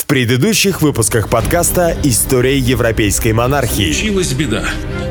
[0.00, 3.92] В предыдущих выпусках подкаста «История европейской монархии».
[3.92, 4.64] Случилась беда.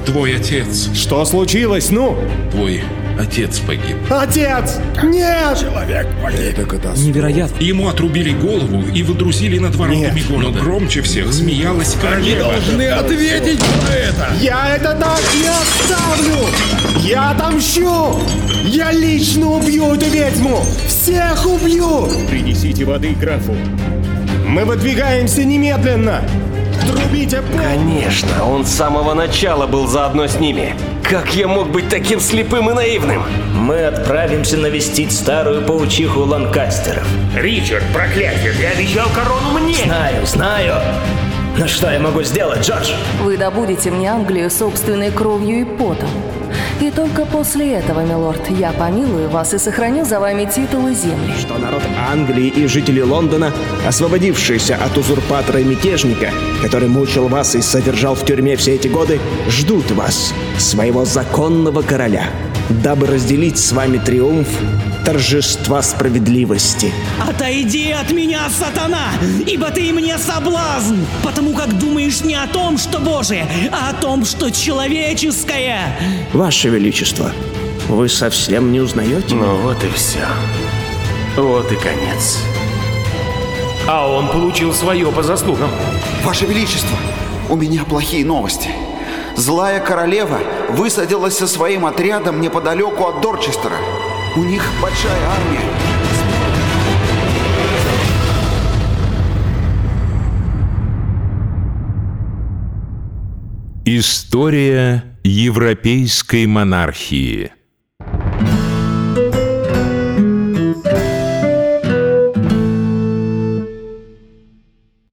[0.07, 1.91] Твой отец, Что случилось?
[1.91, 2.17] Ну?
[2.51, 2.81] твой
[3.19, 3.97] отец погиб.
[4.09, 4.77] Отец!
[5.03, 5.63] Нет!
[6.97, 7.63] Невероятно.
[7.63, 10.57] Ему отрубили голову и выдрузили над воротами города.
[10.57, 12.55] Но громче всех смеялась королева.
[12.55, 14.33] ответить за это!
[14.41, 16.47] Я это так не оставлю!
[17.07, 18.19] Я отомщу!
[18.65, 20.65] Я лично убью эту ведьму!
[20.87, 22.09] Всех убью!
[22.27, 23.55] Принесите воды графу.
[24.49, 26.23] Мы выдвигаемся немедленно!
[26.87, 27.61] Трубите по...
[27.61, 30.73] Конечно, он с самого начала был заодно с ними.
[31.03, 33.21] Как я мог быть таким слепым и наивным?
[33.53, 37.07] Мы отправимся навестить старую паучиху Ланкастеров.
[37.37, 39.75] Ричард, проклятие, ты обещал корону мне!
[39.85, 40.75] Знаю, знаю.
[41.59, 42.91] Но что я могу сделать, Джордж?
[43.21, 46.09] Вы добудете мне Англию собственной кровью и потом.
[46.81, 51.33] И только после этого, милорд, я помилую вас и сохраню за вами титулы земли.
[51.39, 51.81] что народ
[52.11, 53.51] Англии и жители Лондона,
[53.87, 56.31] освободившиеся от узурпатора и мятежника,
[56.61, 62.25] который мучил вас и содержал в тюрьме все эти годы, ждут вас, своего законного короля,
[62.69, 64.47] дабы разделить с вами триумф
[65.09, 66.93] торжества справедливости.
[67.27, 69.07] Отойди от меня, сатана,
[69.47, 74.23] ибо ты мне соблазн, потому как думаешь не о том, что Божие, а о том,
[74.23, 75.97] что человеческое.
[76.31, 77.31] Ваше Величество,
[77.87, 79.33] вы совсем не узнаете?
[79.33, 80.27] Ну вот и все.
[81.35, 82.43] Вот и конец.
[83.87, 85.71] А он получил свое по заслугам.
[86.23, 86.97] Ваше Величество,
[87.49, 88.69] у меня плохие новости.
[89.35, 90.37] Злая королева
[90.69, 93.77] высадилась со своим отрядом неподалеку от Дорчестера.
[94.35, 95.59] У них большая армия.
[103.85, 107.51] История европейской монархии.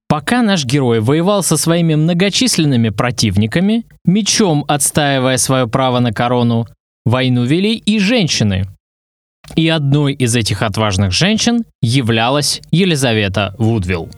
[0.08, 6.66] Пока наш герой воевал со своими многочисленными противниками, мечом отстаивая свое право на корону,
[7.06, 8.66] войну вели и женщины.
[9.54, 14.10] И одной из этих отважных женщин являлась Елизавета Вудвилл.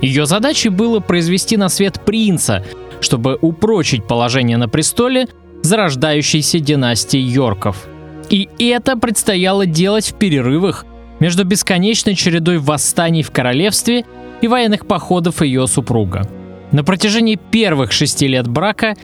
[0.00, 2.64] Ее задачей было произвести на свет принца,
[3.00, 5.26] чтобы упрочить положение на престоле
[5.62, 7.86] зарождающейся династии Йорков.
[8.30, 10.84] И это предстояло делать в перерывах
[11.18, 14.04] между бесконечной чередой восстаний в королевстве
[14.40, 16.28] и военных походов ее супруга.
[16.70, 18.94] На протяжении первых шести лет брака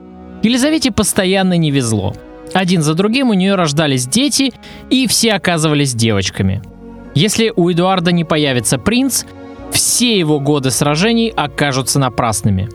[0.43, 2.15] Елизавете постоянно не везло.
[2.55, 4.53] Один за другим у нее рождались дети,
[4.89, 6.63] и все оказывались девочками.
[7.15, 9.25] Если у Эдуарда не появится принц,
[9.73, 12.69] все его годы сражений окажутся напрасными.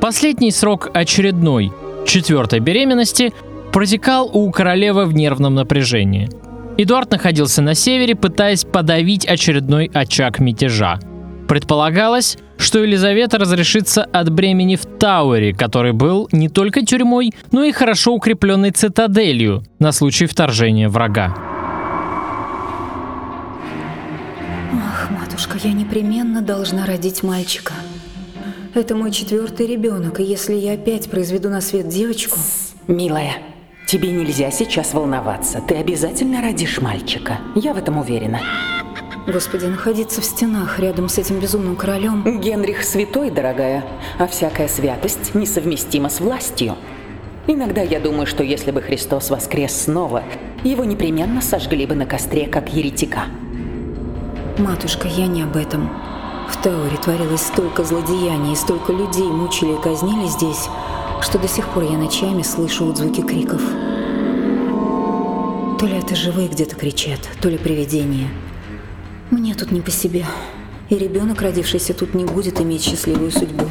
[0.00, 1.72] Последний срок очередной,
[2.06, 3.32] четвертой беременности,
[3.72, 6.28] протекал у королевы в нервном напряжении.
[6.76, 10.98] Эдуард находился на севере, пытаясь подавить очередной очаг мятежа.
[11.50, 17.72] Предполагалось, что Елизавета разрешится от бремени в Тауэре, который был не только тюрьмой, но и
[17.72, 21.34] хорошо укрепленной цитаделью на случай вторжения врага.
[24.72, 27.72] Ах, матушка, я непременно должна родить мальчика.
[28.74, 32.38] Это мой четвертый ребенок, и если я опять произведу на свет девочку...
[32.86, 33.38] Милая,
[33.88, 35.60] тебе нельзя сейчас волноваться.
[35.66, 37.38] Ты обязательно родишь мальчика.
[37.56, 38.38] Я в этом уверена.
[39.32, 42.40] Господи, находиться в стенах рядом с этим безумным королем...
[42.40, 43.84] Генрих святой, дорогая,
[44.18, 46.74] а всякая святость несовместима с властью.
[47.46, 50.24] Иногда я думаю, что если бы Христос воскрес снова,
[50.64, 53.26] его непременно сожгли бы на костре, как еретика.
[54.58, 55.90] Матушка, я не об этом.
[56.50, 60.68] В Тауэре творилось столько злодеяний, столько людей мучили и казнили здесь,
[61.20, 63.62] что до сих пор я ночами слышу отзвуки криков.
[65.78, 68.28] То ли это живые где-то кричат, то ли привидения.
[69.30, 70.26] Мне тут не по себе.
[70.88, 73.70] И ребенок, родившийся тут, не будет иметь счастливую судьбу.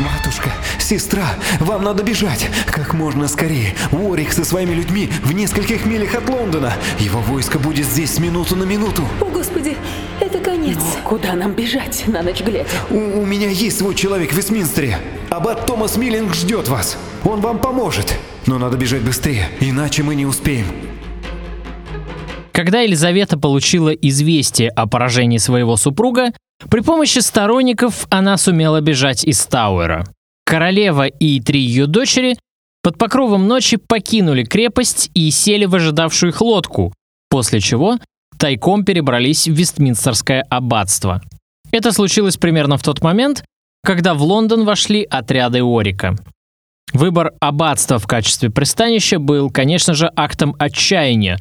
[0.00, 0.50] Матушка,
[0.80, 1.28] сестра,
[1.60, 2.50] вам надо бежать.
[2.66, 3.74] Как можно скорее.
[3.92, 6.74] Уорик со своими людьми в нескольких милях от Лондона.
[6.98, 9.04] Его войско будет здесь с минуту на минуту.
[9.20, 9.76] О, Господи,
[10.18, 10.78] это конец.
[11.04, 12.66] Куда нам бежать на ночь глядя?
[12.90, 14.98] У, у меня есть свой человек в Вестминстере.
[15.30, 16.98] Аббат Томас Миллинг ждет вас.
[17.22, 18.16] Он вам поможет.
[18.46, 20.66] Но надо бежать быстрее, иначе мы не успеем.
[22.58, 26.32] Когда Елизавета получила известие о поражении своего супруга,
[26.68, 30.08] при помощи сторонников она сумела бежать из Тауэра.
[30.44, 32.36] Королева и три ее дочери
[32.82, 36.92] под покровом ночи покинули крепость и сели в ожидавшую их лодку,
[37.30, 37.98] после чего
[38.38, 41.22] тайком перебрались в Вестминстерское аббатство.
[41.70, 43.44] Это случилось примерно в тот момент,
[43.84, 46.16] когда в Лондон вошли отряды Орика.
[46.92, 51.38] Выбор аббатства в качестве пристанища был, конечно же, актом отчаяния,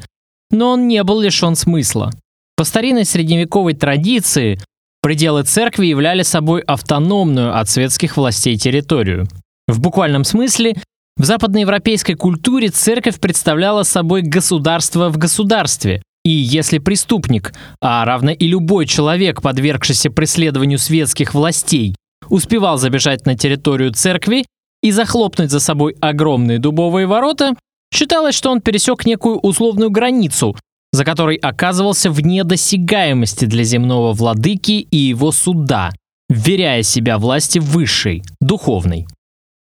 [0.52, 2.12] но он не был лишен смысла.
[2.56, 4.60] По старинной средневековой традиции
[5.02, 9.28] пределы церкви являли собой автономную от светских властей территорию.
[9.68, 10.76] В буквальном смысле
[11.18, 16.02] в западноевропейской культуре церковь представляла собой государство в государстве.
[16.24, 21.96] И если преступник, а равно и любой человек, подвергшийся преследованию светских властей,
[22.30, 24.46] успевал забежать на территорию церкви
[24.84, 27.54] и захлопнуть за собой огромные дубовые ворота,
[27.94, 30.56] считалось, что он пересек некую условную границу,
[30.92, 35.92] за которой оказывался вне досягаемости для земного владыки и его суда,
[36.30, 39.08] вверяя себя власти высшей, духовной.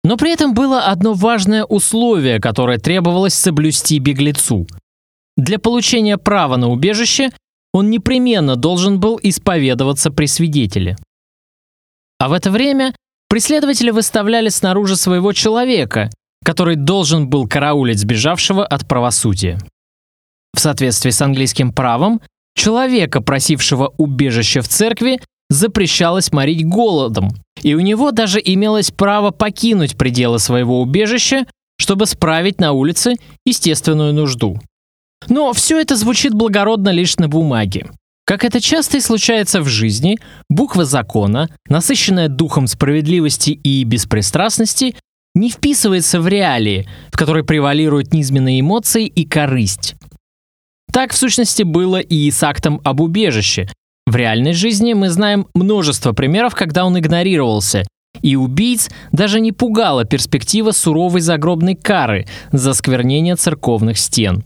[0.04, 4.66] Но при этом было одно важное условие, которое требовалось соблюсти беглецу.
[5.36, 7.30] Для получения права на убежище
[7.72, 10.96] он непременно должен был исповедоваться при свидетеле.
[12.18, 12.94] А в это время
[13.28, 16.10] преследователи выставляли снаружи своего человека,
[16.42, 19.58] который должен был караулить сбежавшего от правосудия.
[20.54, 22.20] В соответствии с английским правом,
[22.54, 27.30] человека, просившего убежище в церкви, запрещалось морить голодом,
[27.62, 31.46] и у него даже имелось право покинуть пределы своего убежища,
[31.78, 34.60] чтобы справить на улице естественную нужду.
[35.28, 37.90] Но все это звучит благородно лишь на бумаге.
[38.24, 40.18] Как это часто и случается в жизни,
[40.48, 44.94] буква закона, насыщенная духом справедливости и беспристрастности,
[45.34, 49.94] не вписывается в реалии, в которой превалируют низменные эмоции и корысть.
[50.92, 53.68] Так, в сущности, было и с актом об убежище,
[54.06, 57.84] в реальной жизни мы знаем множество примеров, когда он игнорировался,
[58.20, 64.44] и убийц даже не пугала перспектива суровой загробной кары за сквернение церковных стен.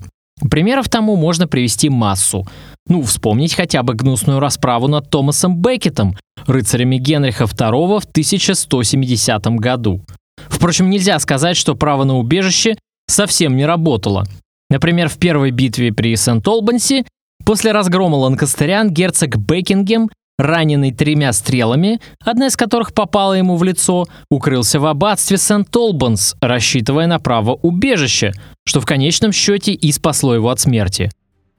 [0.50, 2.46] Примеров тому можно привести массу.
[2.86, 6.16] Ну, вспомнить хотя бы гнусную расправу над Томасом Беккетом,
[6.46, 10.02] рыцарями Генриха II в 1170 году.
[10.48, 12.76] Впрочем, нельзя сказать, что право на убежище
[13.06, 14.26] совсем не работало.
[14.70, 17.04] Например, в первой битве при Сент-Олбанси
[17.46, 24.06] После разгрома ланкастерян герцог Бекингем, раненый тремя стрелами, одна из которых попала ему в лицо,
[24.30, 28.32] укрылся в аббатстве Сент-Олбанс, рассчитывая на право убежища,
[28.66, 31.08] что в конечном счете и спасло его от смерти.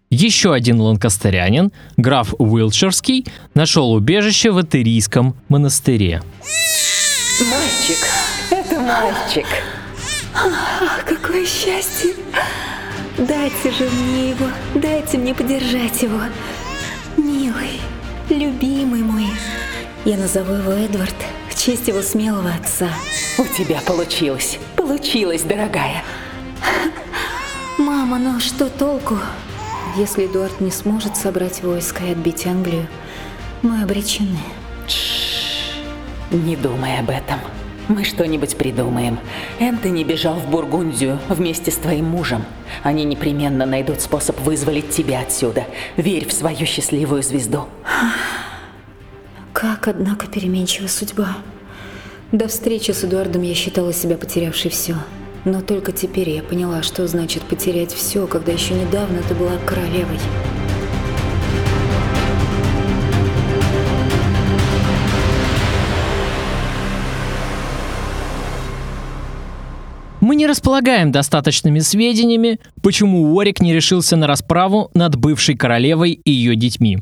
[0.09, 6.21] Еще один ланкастерянин, граф Уилчерский, нашел убежище в Этерийском монастыре.
[7.39, 7.97] Мальчик,
[8.87, 9.45] мальчик.
[10.33, 12.13] Ах, какое счастье!
[13.17, 16.19] Дайте же мне его, дайте мне подержать его.
[17.17, 17.81] Милый,
[18.29, 19.27] любимый мой.
[20.05, 21.15] Я назову его Эдвард
[21.49, 22.89] в честь его смелого отца.
[23.37, 26.03] У тебя получилось, получилось, дорогая.
[27.77, 29.17] Мама, но что толку?
[29.95, 32.87] Если Эдуард не сможет собрать войско и отбить Англию,
[33.63, 34.39] мы обречены.
[36.29, 37.39] Не думай об этом.
[37.87, 39.17] Мы что-нибудь придумаем.
[39.59, 42.43] Энтони бежал в Бургундию вместе с твоим мужем.
[42.83, 45.65] Они непременно найдут способ вызволить тебя отсюда.
[45.95, 47.65] Верь в свою счастливую звезду.
[49.53, 51.37] Как, однако, переменчива судьба.
[52.33, 54.95] До встречи с Эдуардом я считала себя потерявшей все.
[55.45, 60.19] Но только теперь я поняла, что значит потерять все, когда еще недавно ты была королевой.
[70.27, 76.29] Мы не располагаем достаточными сведениями, почему Уорик не решился на расправу над бывшей королевой и
[76.29, 77.00] ее детьми.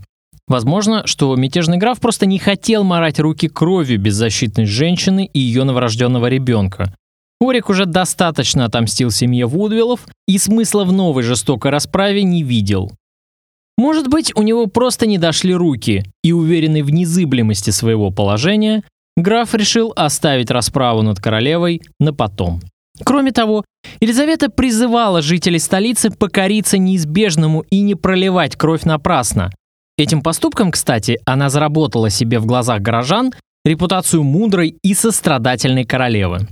[0.48, 6.28] Возможно, что мятежный граф просто не хотел морать руки кровью беззащитной женщины и ее новорожденного
[6.28, 6.96] ребенка.
[7.40, 12.92] Уорик уже достаточно отомстил семье Вудвиллов и смысла в новой жестокой расправе не видел.
[13.76, 18.84] Может быть, у него просто не дошли руки, и уверенный в незыблемости своего положения,
[19.18, 22.62] граф решил оставить расправу над королевой на потом.
[23.04, 23.66] Кроме того,
[24.00, 29.52] Елизавета призывала жителей столицы покориться неизбежному и не проливать кровь напрасно.
[29.98, 33.34] Этим поступком, кстати, она заработала себе в глазах горожан
[33.64, 36.48] репутацию мудрой и сострадательной королевы.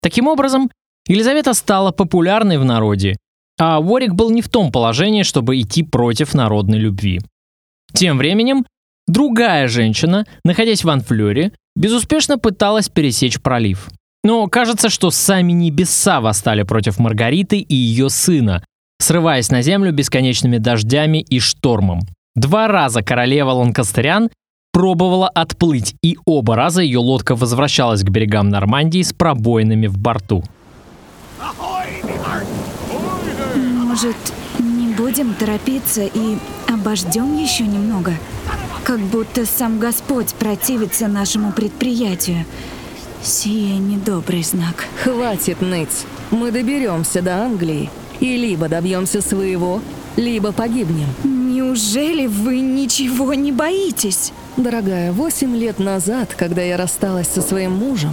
[0.00, 0.70] Таким образом,
[1.06, 3.16] Елизавета стала популярной в народе,
[3.58, 7.20] а Ворик был не в том положении, чтобы идти против народной любви.
[7.92, 8.64] Тем временем,
[9.06, 13.88] другая женщина, находясь в Анфлёре, безуспешно пыталась пересечь пролив.
[14.24, 18.64] Но кажется, что сами небеса восстали против Маргариты и ее сына,
[18.98, 22.00] срываясь на землю бесконечными дождями и штормом.
[22.34, 24.30] Два раза королева Ланкастерян
[24.72, 30.42] пробовала отплыть, и оба раза ее лодка возвращалась к берегам Нормандии с пробоинами в борту.
[33.54, 34.16] Может,
[34.58, 38.14] не будем торопиться и обождем еще немного?
[38.84, 42.44] Как будто сам Господь противится нашему предприятию.
[43.24, 44.84] Сие недобрый знак.
[45.02, 46.04] Хватит ныть.
[46.30, 47.88] Мы доберемся до Англии.
[48.20, 49.80] И либо добьемся своего,
[50.16, 51.08] либо погибнем.
[51.24, 54.32] Неужели вы ничего не боитесь?
[54.58, 58.12] Дорогая, восемь лет назад, когда я рассталась со своим мужем,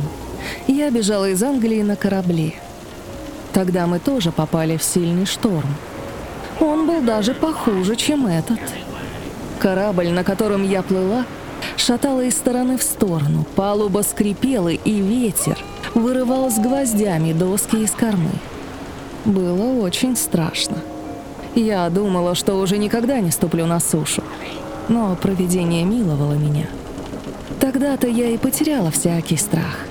[0.67, 2.53] я бежала из Англии на корабле.
[3.51, 5.75] Тогда мы тоже попали в сильный шторм.
[6.61, 8.59] Он был даже похуже, чем этот.
[9.59, 11.25] Корабль, на котором я плыла,
[11.77, 15.57] шатало из стороны в сторону, палуба скрипела, и ветер
[15.93, 18.31] вырывал с гвоздями доски из кормы.
[19.25, 20.77] Было очень страшно.
[21.55, 24.23] Я думала, что уже никогда не ступлю на сушу,
[24.87, 26.67] но провидение миловало меня.
[27.59, 29.85] Тогда-то я и потеряла всякий страх.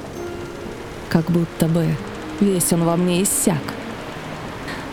[1.09, 1.87] Как будто бы
[2.41, 3.63] весь он во мне иссяк.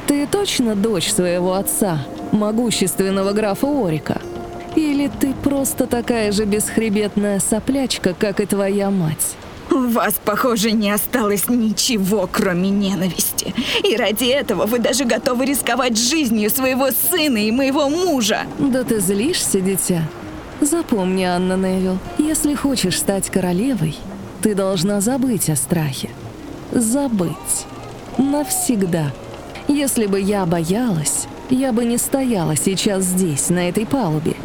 [0.08, 2.00] Ты точно дочь своего отца,
[2.32, 4.22] могущественного графа Орика?
[4.78, 9.36] Или ты просто такая же бесхребетная соплячка, как и твоя мать?
[9.72, 13.56] У вас, похоже, не осталось ничего, кроме ненависти.
[13.84, 18.42] И ради этого вы даже готовы рисковать жизнью своего сына и моего мужа.
[18.60, 20.04] Да ты злишься, дитя.
[20.62, 23.96] Запомни, Анна Невилл, если хочешь стать королевой,
[24.44, 26.12] ты должна забыть о страхе.
[26.72, 27.66] Забыть.
[28.20, 29.12] Навсегда.
[29.68, 34.36] Если бы я боялась, я бы не стояла сейчас здесь, на этой палубе,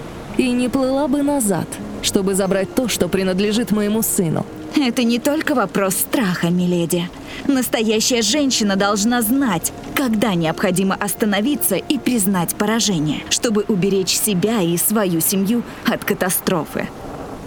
[0.42, 1.68] и не плыла бы назад,
[2.02, 4.44] чтобы забрать то, что принадлежит моему сыну.
[4.74, 7.08] Это не только вопрос страха, миледи.
[7.46, 15.20] Настоящая женщина должна знать, когда необходимо остановиться и признать поражение, чтобы уберечь себя и свою
[15.20, 16.88] семью от катастрофы.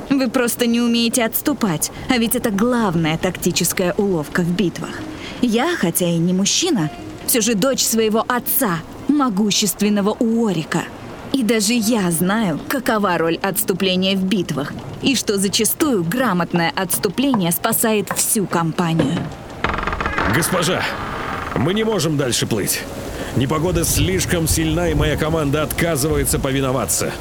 [0.10, 5.02] Вы просто не умеете отступать, а ведь это главная тактическая уловка в битвах.
[5.42, 6.92] Я, хотя и не мужчина,
[7.26, 10.84] все же дочь своего отца, могущественного Уорика–
[11.36, 18.08] и даже я знаю, какова роль отступления в битвах, и что зачастую грамотное отступление спасает
[18.16, 19.18] всю компанию.
[20.34, 20.82] Госпожа,
[21.58, 22.84] мы не можем дальше плыть.
[23.36, 27.12] Непогода слишком сильна, и моя команда отказывается повиноваться.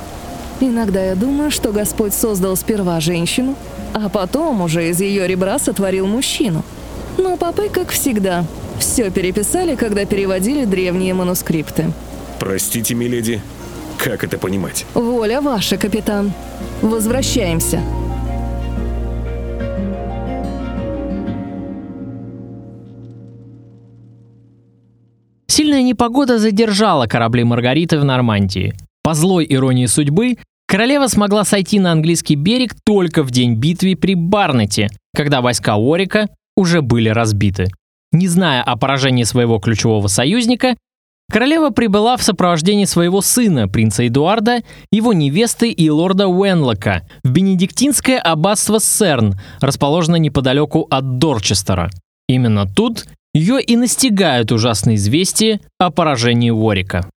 [0.60, 3.56] Иногда я думаю, что Господь создал сперва женщину,
[3.94, 6.62] а потом уже из ее ребра сотворил мужчину.
[7.18, 8.44] Но папы, как всегда,
[8.78, 11.92] все переписали, когда переводили древние манускрипты.
[12.38, 13.42] Простите, миледи,
[13.98, 14.86] как это понимать?
[14.94, 16.32] Воля ваша, капитан.
[16.82, 17.80] Возвращаемся.
[25.46, 28.74] Сильная непогода задержала корабли Маргариты в Нормандии.
[29.02, 30.36] По злой иронии судьбы,
[30.66, 36.28] королева смогла сойти на английский берег только в день битвы при Барнете, когда войска Орика
[36.56, 37.68] уже были разбиты.
[38.12, 40.76] Не зная о поражении своего ключевого союзника,
[41.30, 48.18] Королева прибыла в сопровождении своего сына, принца Эдуарда, его невесты и лорда Уэнлока в бенедиктинское
[48.20, 51.90] аббатство Серн, расположенное неподалеку от Дорчестера.
[52.28, 57.08] Именно тут ее и настигают ужасные известия о поражении Уорика.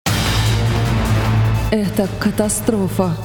[1.71, 3.15] Это катастрофа.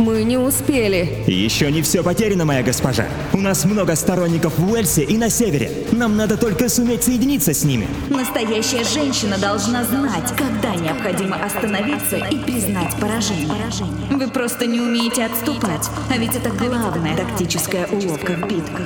[0.00, 1.24] Мы не успели.
[1.26, 3.04] Еще не все потеряно, моя госпожа.
[3.34, 5.70] У нас много сторонников в Уэльсе и на севере.
[5.92, 7.86] Нам надо только суметь соединиться с ними.
[8.08, 13.52] Настоящая женщина должна знать, когда необходимо остановиться и признать поражение.
[14.10, 18.80] Вы просто не умеете отступать, а ведь это главная тактическая уловка в битвах.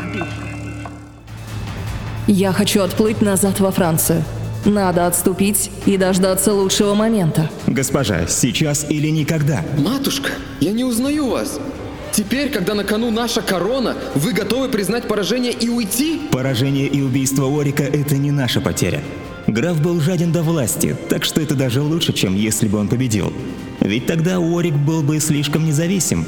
[2.26, 4.24] Я хочу отплыть назад во Францию.
[4.64, 7.50] Надо отступить и дождаться лучшего момента.
[7.66, 9.62] Госпожа, сейчас или никогда.
[9.76, 10.30] Матушка,
[10.60, 11.60] я не узнаю вас.
[12.12, 16.22] Теперь, когда на кону наша корона, вы готовы признать поражение и уйти?
[16.30, 19.02] Поражение и убийство Орика– это не наша потеря.
[19.46, 23.32] Граф был жаден до власти, так что это даже лучше, чем если бы он победил.
[23.80, 26.24] Ведь тогда Орик был бы слишком независим,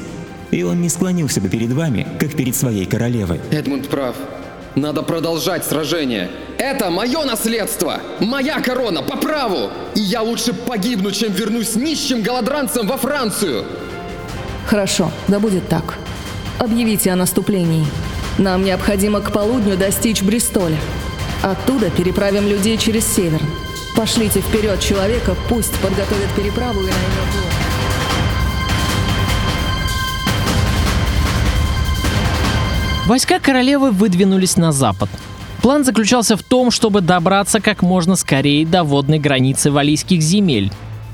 [0.51, 3.39] и он не склонился бы перед вами, как перед своей королевой.
[3.49, 4.15] Эдмунд прав.
[4.77, 6.29] Надо продолжать сражение.
[6.59, 7.99] Это мое наследство!
[8.19, 9.71] Моя корона по праву!
[9.95, 13.65] И я лучше погибну, чем вернусь нищим голодранцем во Францию!
[14.67, 15.97] Хорошо, да будет так.
[16.59, 17.87] Объявите о наступлении.
[18.37, 20.77] Нам необходимо к полудню достичь Бристоля.
[21.41, 23.41] Оттуда переправим людей через север.
[23.95, 27.46] Пошлите вперед человека, пусть подготовит переправу и наймет лодку.
[33.07, 35.09] Войска королевы выдвинулись на запад.
[35.61, 40.73] План заключался в том, чтобы добраться как можно скорее до водной границы валийских земель.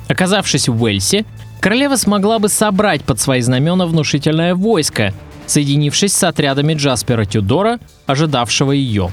[0.09, 1.23] Оказавшись в Уэльсе,
[1.59, 5.13] королева смогла бы собрать под свои знамена внушительное войско,
[5.45, 9.11] соединившись с отрядами Джаспера Тюдора, ожидавшего ее.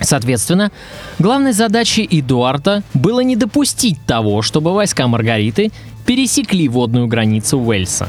[0.00, 0.70] Соответственно,
[1.18, 5.72] главной задачей Эдуарда было не допустить того, чтобы войска Маргариты
[6.06, 8.06] пересекли водную границу Уэльса.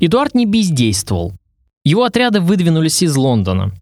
[0.00, 1.32] Эдуард не бездействовал.
[1.84, 3.72] Его отряды выдвинулись из Лондона.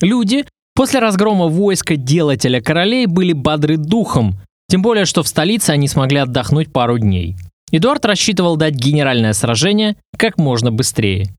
[0.00, 0.44] Люди,
[0.76, 6.18] После разгрома войска делателя королей были бодры духом, тем более, что в столице они смогли
[6.18, 7.34] отдохнуть пару дней.
[7.72, 11.34] Эдуард рассчитывал дать генеральное сражение как можно быстрее.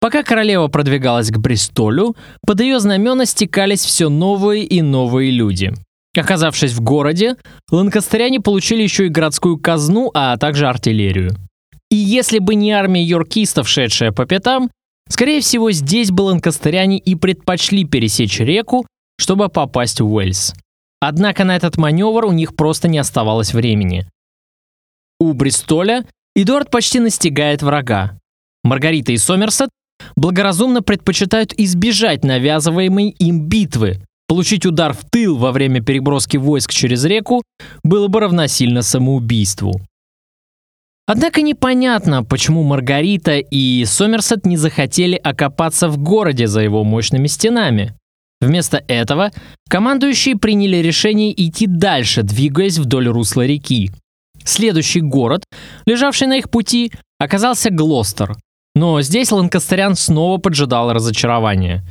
[0.00, 5.74] Пока королева продвигалась к Бристолю, под ее знамена стекались все новые и новые люди.
[6.16, 7.36] Оказавшись в городе,
[7.70, 11.36] ланкастеряне получили еще и городскую казну, а также артиллерию.
[11.90, 14.70] И если бы не армия йоркистов, шедшая по пятам,
[15.08, 18.86] скорее всего, здесь бы ланкастеряне и предпочли пересечь реку,
[19.18, 20.54] чтобы попасть в Уэльс.
[21.00, 24.06] Однако на этот маневр у них просто не оставалось времени.
[25.20, 28.18] У Бристоля Эдуард почти настигает врага.
[28.62, 29.70] Маргарита и Сомерсет
[30.16, 34.02] благоразумно предпочитают избежать навязываемой им битвы.
[34.28, 37.42] Получить удар в тыл во время переброски войск через реку
[37.84, 39.80] было бы равносильно самоубийству.
[41.06, 47.94] Однако непонятно, почему Маргарита и Сомерсет не захотели окопаться в городе за его мощными стенами.
[48.40, 49.30] Вместо этого
[49.68, 53.92] командующие приняли решение идти дальше, двигаясь вдоль русла реки.
[54.44, 55.44] Следующий город,
[55.86, 58.36] лежавший на их пути, оказался Глостер.
[58.74, 61.82] Но здесь Ланкастерян снова поджидал разочарование.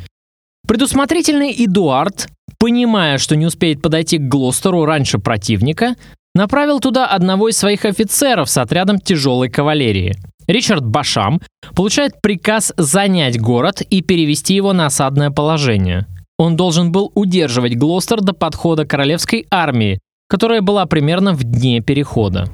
[0.67, 2.27] Предусмотрительный Эдуард,
[2.59, 5.95] понимая, что не успеет подойти к Глостеру раньше противника,
[6.35, 10.15] направил туда одного из своих офицеров с отрядом тяжелой кавалерии.
[10.45, 11.41] Ричард Башам
[11.75, 16.05] получает приказ занять город и перевести его на осадное положение.
[16.37, 22.47] Он должен был удерживать Глостер до подхода королевской армии, которая была примерно в дне перехода.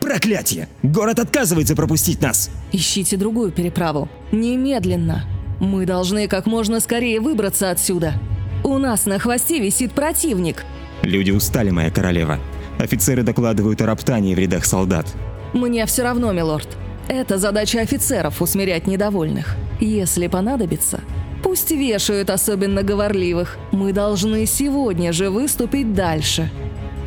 [0.00, 0.68] Проклятие!
[0.82, 2.50] Город отказывается пропустить нас!
[2.72, 4.08] Ищите другую переправу.
[4.32, 5.24] Немедленно.
[5.60, 8.14] Мы должны как можно скорее выбраться отсюда.
[8.64, 10.64] У нас на хвосте висит противник.
[11.06, 12.40] Люди устали, моя королева.
[12.80, 15.06] Офицеры докладывают о роптании в рядах солдат.
[15.52, 16.66] Мне все равно, милорд.
[17.06, 19.54] Это задача офицеров усмирять недовольных.
[19.78, 21.00] Если понадобится,
[21.44, 23.56] пусть вешают особенно говорливых.
[23.70, 26.50] Мы должны сегодня же выступить дальше.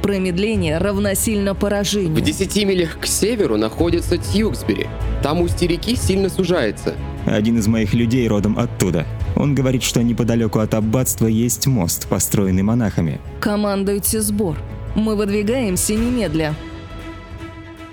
[0.02, 2.16] Промедление равносильно поражению.
[2.16, 4.88] В 10 милях к северу находится Тьюксбери.
[5.22, 6.96] Там устье реки сильно сужается.
[7.26, 9.06] Один из моих людей родом оттуда.
[9.40, 13.22] Он говорит, что неподалеку от аббатства есть мост, построенный монахами.
[13.40, 14.58] Командуйте сбор.
[14.96, 16.54] Мы выдвигаемся немедля.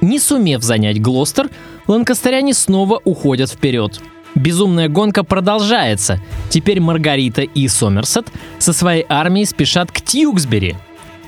[0.00, 1.48] Не сумев занять Глостер,
[1.87, 4.00] ланкастеряне снова уходят вперед.
[4.35, 6.20] Безумная гонка продолжается.
[6.50, 8.26] Теперь Маргарита и Сомерсет
[8.59, 10.74] со своей армией спешат к Тьюксбери.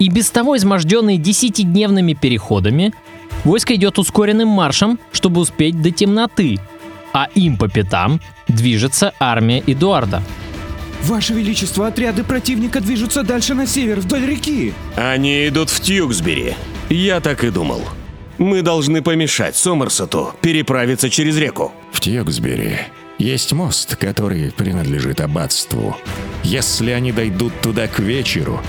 [0.01, 2.93] И без того изможденные десятидневными переходами,
[3.45, 6.59] войско идет ускоренным маршем, чтобы успеть до темноты,
[7.19, 10.23] а им по пятам движется армия Эдуарда.
[11.03, 14.73] Ваше Величество, отряды противника движутся дальше на север, вдоль реки.
[14.97, 16.55] Они идут в Тьюксбери.
[16.89, 17.83] Я так и думал.
[18.39, 21.73] Мы должны помешать Сомерсету переправиться через реку.
[21.91, 22.79] В Тьюксбери
[23.19, 25.97] есть мост, который принадлежит аббатству.
[26.45, 28.61] Если они дойдут туда к вечеру,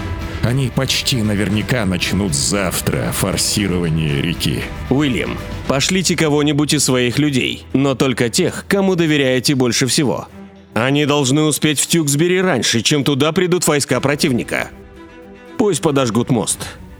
[0.43, 4.63] они почти наверняка начнут завтра форсирование реки.
[4.89, 10.28] Уильям, пошлите кого-нибудь из своих людей, но только тех, кому доверяете больше всего.
[10.73, 14.69] Они должны успеть в Тюксбери раньше, чем туда придут войска противника.
[15.58, 16.60] Пусть подожгут мост.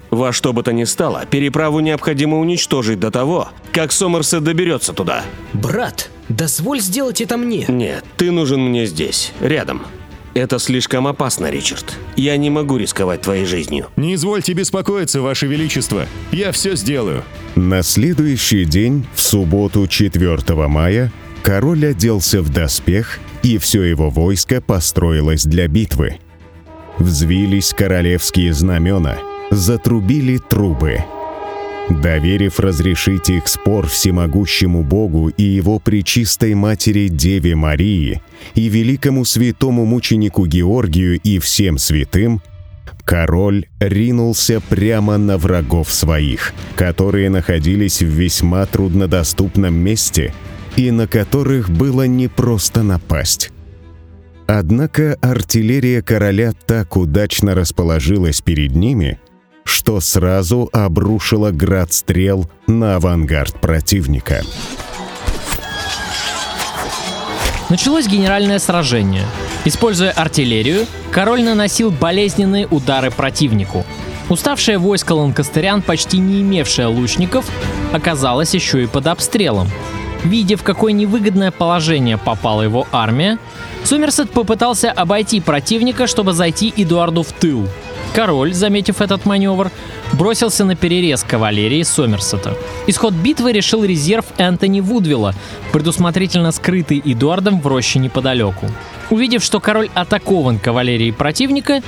[0.10, 5.24] Во что бы то ни стало, переправу необходимо уничтожить до того, как Сомерсет доберется туда.
[5.54, 7.66] Брат, дозволь сделать это мне.
[7.68, 9.84] Нет, ты нужен мне здесь, рядом.
[10.40, 11.98] Это слишком опасно, Ричард.
[12.16, 13.88] Я не могу рисковать твоей жизнью.
[13.98, 16.06] Не извольте беспокоиться, Ваше Величество.
[16.32, 17.26] Я все сделаю.
[17.56, 21.12] На следующий день, в субботу 4 мая,
[21.44, 26.20] король оделся в доспех, и все его войско построилось для битвы.
[27.00, 29.18] Взвились королевские знамена,
[29.52, 31.04] затрубили трубы.
[31.90, 38.22] Доверив разрешить их спор всемогущему Богу и его пречистой матери Деве Марии
[38.54, 42.42] и великому святому мученику Георгию и всем святым,
[43.06, 50.34] король ринулся прямо на врагов своих, которые находились в весьма труднодоступном месте
[50.76, 53.52] и на которых было непросто напасть.
[54.46, 59.20] Однако артиллерия короля так удачно расположилась перед ними,
[59.70, 64.42] что сразу обрушила град стрел на авангард противника.
[67.70, 69.26] Началось генеральное сражение.
[69.66, 73.86] Используя артиллерию, король наносил болезненные удары противнику.
[74.30, 77.46] Уставшее войско ланкастерян, почти не имевшее лучников,
[77.94, 79.70] оказалось еще и под обстрелом.
[80.24, 83.38] Видя, в какое невыгодное положение попала его армия,
[83.84, 87.68] Сумерсет попытался обойти противника, чтобы зайти Эдуарду в тыл.
[88.14, 89.72] Король, заметив этот маневр,
[90.14, 92.58] бросился на перерез кавалерии Сомерсета.
[92.88, 95.34] Исход битвы решил резерв Энтони Вудвилла,
[95.72, 98.68] предусмотрительно скрытый Эдуардом в роще неподалеку.
[99.10, 101.82] Увидев, что король атакован кавалерией противника,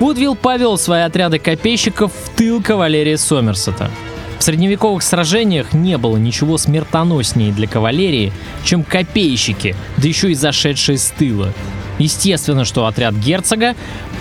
[0.00, 3.90] Вудвилл повел свои отряды копейщиков в тыл кавалерии Сомерсета.
[4.38, 8.32] В средневековых сражениях не было ничего смертоноснее для кавалерии,
[8.64, 11.52] чем копейщики, да еще и зашедшие с тыла.
[11.98, 13.74] Естественно, что отряд герцога,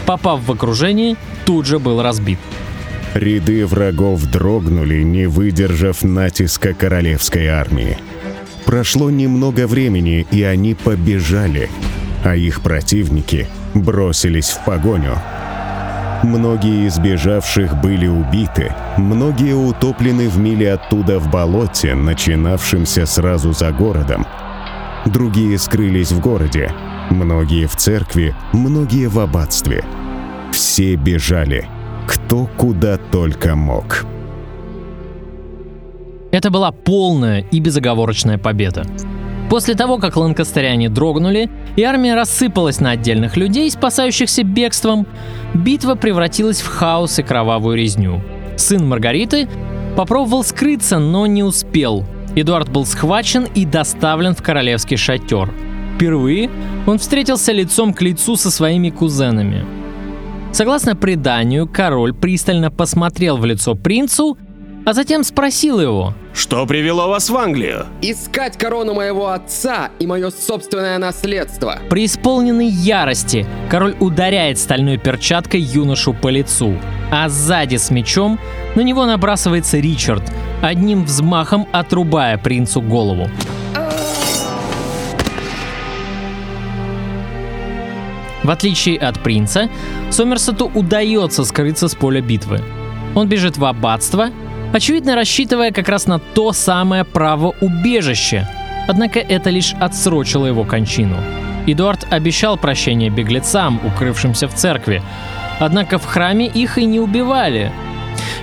[0.05, 2.39] попав в окружение, тут же был разбит.
[3.13, 7.97] Ряды врагов дрогнули, не выдержав натиска королевской армии.
[8.65, 11.69] Прошло немного времени, и они побежали,
[12.23, 15.21] а их противники бросились в погоню.
[16.23, 23.71] Многие из бежавших были убиты, многие утоплены в миле оттуда в болоте, начинавшемся сразу за
[23.71, 24.25] городом.
[25.05, 26.71] Другие скрылись в городе,
[27.11, 29.85] многие в церкви, многие в аббатстве.
[30.51, 31.67] Все бежали,
[32.07, 34.05] кто куда только мог.
[36.31, 38.83] Это была полная и безоговорочная победа.
[39.49, 45.07] После того, как ланкастеряне дрогнули, и армия рассыпалась на отдельных людей, спасающихся бегством,
[45.53, 48.21] битва превратилась в хаос и кровавую резню.
[48.57, 49.47] Сын Маргариты
[49.95, 52.03] попробовал скрыться, но не успел.
[52.35, 55.53] Эдуард был схвачен и доставлен в королевский шатер.
[55.95, 56.49] Впервые
[56.85, 59.65] он встретился лицом к лицу со своими кузенами.
[60.51, 64.37] Согласно преданию, король пристально посмотрел в лицо принцу
[64.87, 66.13] а затем спросил его.
[66.33, 71.79] «Что привело вас в Англию?» «Искать корону моего отца и мое собственное наследство».
[71.89, 76.77] При исполненной ярости король ударяет стальной перчаткой юношу по лицу,
[77.11, 78.39] а сзади с мечом
[78.75, 80.23] на него набрасывается Ричард,
[80.61, 83.29] одним взмахом отрубая принцу голову.
[88.41, 89.69] В отличие от принца,
[90.11, 92.63] Сомерсету удается скрыться с поля битвы.
[93.15, 94.29] Он бежит в аббатство
[94.73, 98.49] очевидно рассчитывая как раз на то самое право убежища.
[98.87, 101.17] Однако это лишь отсрочило его кончину.
[101.65, 105.01] Эдуард обещал прощение беглецам, укрывшимся в церкви,
[105.59, 107.71] однако в храме их и не убивали.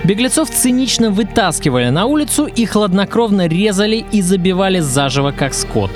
[0.05, 5.91] Беглецов цинично вытаскивали на улицу и хладнокровно резали и забивали заживо, как скот.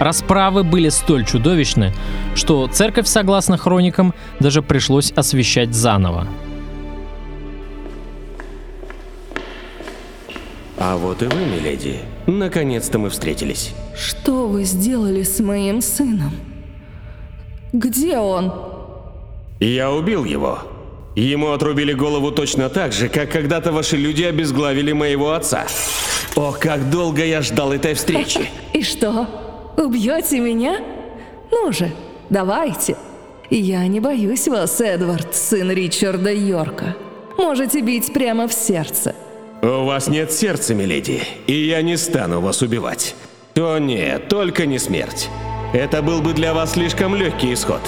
[0.00, 1.92] Расправы были столь чудовищны,
[2.34, 6.26] что церковь, согласно хроникам, даже пришлось освещать заново.
[10.84, 12.00] А вот и вы, миледи.
[12.26, 13.72] Наконец-то мы встретились.
[13.96, 16.32] Что вы сделали с моим сыном?
[17.72, 18.52] Где он?
[19.60, 20.58] Я убил его.
[21.14, 25.68] Ему отрубили голову точно так же, как когда-то ваши люди обезглавили моего отца.
[26.34, 28.50] О, как долго я ждал этой встречи.
[28.72, 29.28] И что,
[29.76, 30.80] убьете меня?
[31.52, 31.92] Ну же,
[32.28, 32.96] давайте.
[33.50, 36.96] Я не боюсь вас, Эдвард, сын Ричарда Йорка.
[37.38, 39.14] Можете бить прямо в сердце.
[39.64, 43.14] У вас нет сердца, миледи, и я не стану вас убивать.
[43.54, 45.30] О нет, только не смерть.
[45.72, 47.80] Это был бы для вас слишком легкий исход.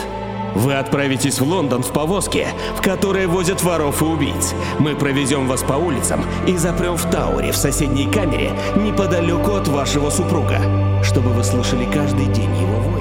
[0.55, 4.55] Вы отправитесь в Лондон в повозке, в которой возят воров и убийц.
[4.79, 10.11] Мы провезем вас по улицам и запрем в Тауре в соседней камере неподалеку от вашего
[10.11, 10.61] супруга,
[11.03, 12.94] чтобы вы слышали каждый день его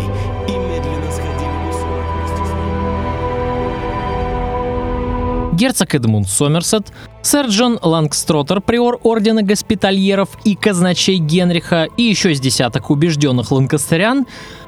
[5.53, 12.39] герцог Эдмунд Сомерсет, сэр Джон Лангстротер, приор Ордена Госпитальеров и казначей Генриха и еще с
[12.39, 14.25] десяток убежденных ланкастерян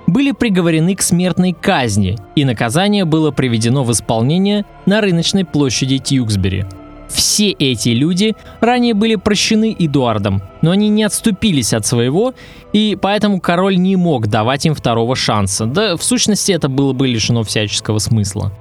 [0.08, 6.66] были приговорены к смертной казни, и наказание было приведено в исполнение на рыночной площади Тьюксбери.
[7.10, 12.34] Все эти люди ранее были прощены Эдуардом, но они не отступились от своего,
[12.74, 17.08] и поэтому король не мог давать им второго шанса, да в сущности это было бы
[17.08, 18.52] лишено всяческого смысла.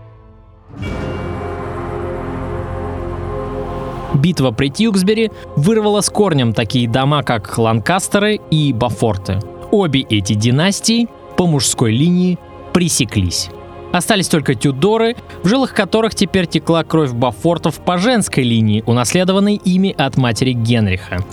[4.14, 9.40] Битва при Тьюксбери вырвала с корнем такие дома, как Ланкастеры и Бафорты.
[9.70, 12.38] Обе эти династии по мужской линии
[12.72, 13.50] пресеклись.
[13.92, 19.94] Остались только Тюдоры, в жилах которых теперь текла кровь Бафортов по женской линии, унаследованной ими
[19.96, 21.24] от матери Генриха.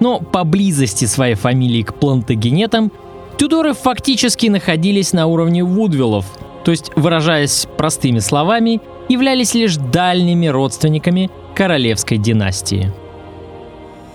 [0.00, 2.90] Но по близости своей фамилии к плантагенетам
[3.36, 6.26] Тюдоры фактически находились на уровне Вудвиллов,
[6.64, 12.92] то есть, выражаясь простыми словами, являлись лишь дальними родственниками королевской династии.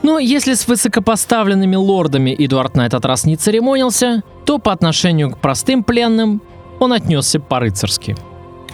[0.02, 5.40] Но если с высокопоставленными лордами Эдуард на этот раз не церемонился, то по отношению к
[5.40, 6.42] простым пленным
[6.80, 8.16] он отнесся по-рыцарски.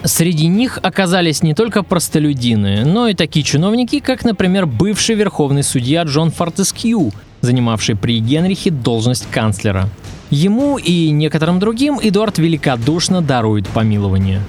[0.04, 6.02] Среди них оказались не только простолюдины, но и такие чиновники, как, например, бывший верховный судья
[6.02, 9.88] Джон Фортескью, занимавший при Генрихе должность канцлера.
[10.30, 14.40] Ему и некоторым другим Эдуард великодушно дарует помилование.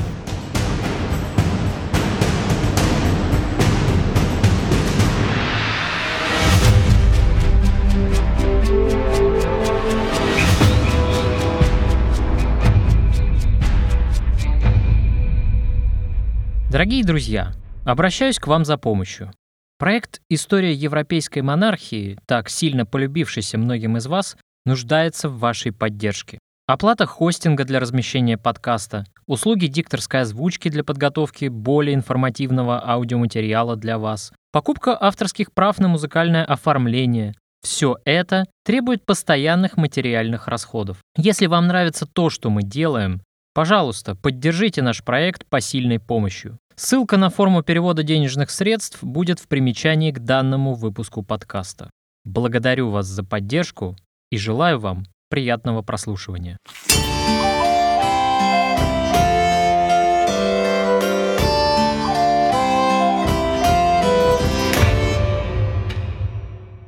[16.74, 17.54] Дорогие друзья,
[17.86, 19.32] обращаюсь к вам за помощью.
[19.78, 26.40] Проект «История европейской монархии», так сильно полюбившийся многим из вас, нуждается в вашей поддержке.
[26.66, 34.34] Оплата хостинга для размещения подкаста, услуги дикторской озвучки для подготовки более информативного аудиоматериала для вас,
[34.52, 37.36] покупка авторских прав на музыкальное оформление.
[37.62, 40.98] Все это требует постоянных материальных расходов.
[41.18, 43.22] Если вам нравится то, что мы делаем,
[43.54, 46.58] пожалуйста, поддержите наш проект посильной помощью.
[46.76, 51.90] Ссылка на форму перевода денежных средств будет в примечании к данному выпуску подкаста.
[52.26, 53.96] Благодарю вас за поддержку
[54.32, 56.58] и желаю вам приятного прослушивания.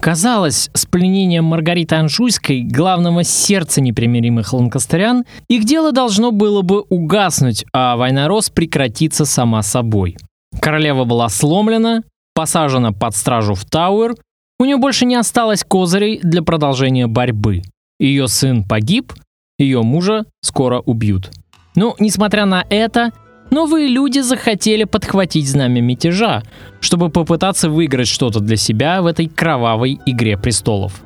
[0.06, 7.66] Казалось, с пленением Маргариты Анжуйской, главного сердца непримиримых ланкастерян, их дело должно было бы угаснуть,
[7.74, 10.16] а война Рос прекратиться сама собой.
[10.62, 12.04] Королева была сломлена,
[12.36, 14.14] посажена под стражу в Тауэр,
[14.60, 17.64] у нее больше не осталось козырей для продолжения борьбы.
[18.00, 19.12] Ее сын погиб,
[19.58, 21.32] ее мужа скоро убьют.
[21.74, 23.12] Но, несмотря на это,
[23.56, 26.44] новые люди захотели подхватить знамя мятежа,
[26.82, 31.02] чтобы попытаться выиграть что-то для себя в этой кровавой игре престолов.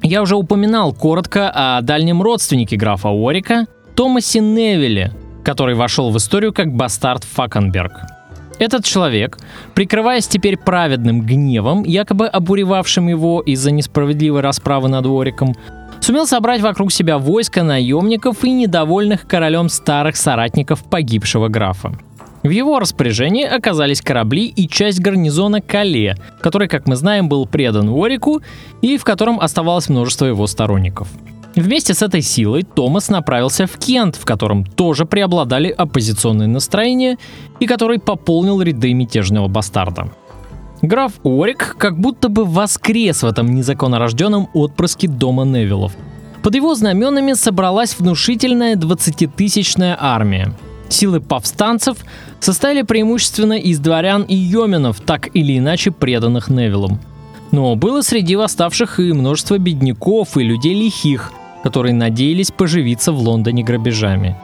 [0.00, 3.66] Я уже упоминал коротко о дальнем родственнике графа Уорика,
[3.96, 7.92] Томасе Невилле, который вошел в историю как бастард Факенберг.
[8.60, 9.38] Этот человек,
[9.74, 15.56] прикрываясь теперь праведным гневом, якобы обуревавшим его из-за несправедливой расправы над Уориком,
[16.04, 21.98] сумел собрать вокруг себя войско наемников и недовольных королем старых соратников погибшего графа.
[22.42, 27.88] В его распоряжении оказались корабли и часть гарнизона Кале, который, как мы знаем, был предан
[27.88, 28.42] Уорику
[28.82, 31.08] и в котором оставалось множество его сторонников.
[31.54, 37.16] Вместе с этой силой Томас направился в Кент, в котором тоже преобладали оппозиционные настроения
[37.60, 40.10] и который пополнил ряды мятежного бастарда.
[40.84, 45.92] Граф Уорик как будто бы воскрес в этом незаконнорожденном отпрыске дома Невиллов.
[46.42, 50.52] Под его знаменами собралась внушительная 20-тысячная армия.
[50.90, 51.96] Силы повстанцев
[52.38, 57.00] состояли преимущественно из дворян и йоменов, так или иначе преданных Невиллам.
[57.50, 63.62] Но было среди восставших и множество бедняков и людей лихих, которые надеялись поживиться в Лондоне
[63.64, 64.36] грабежами.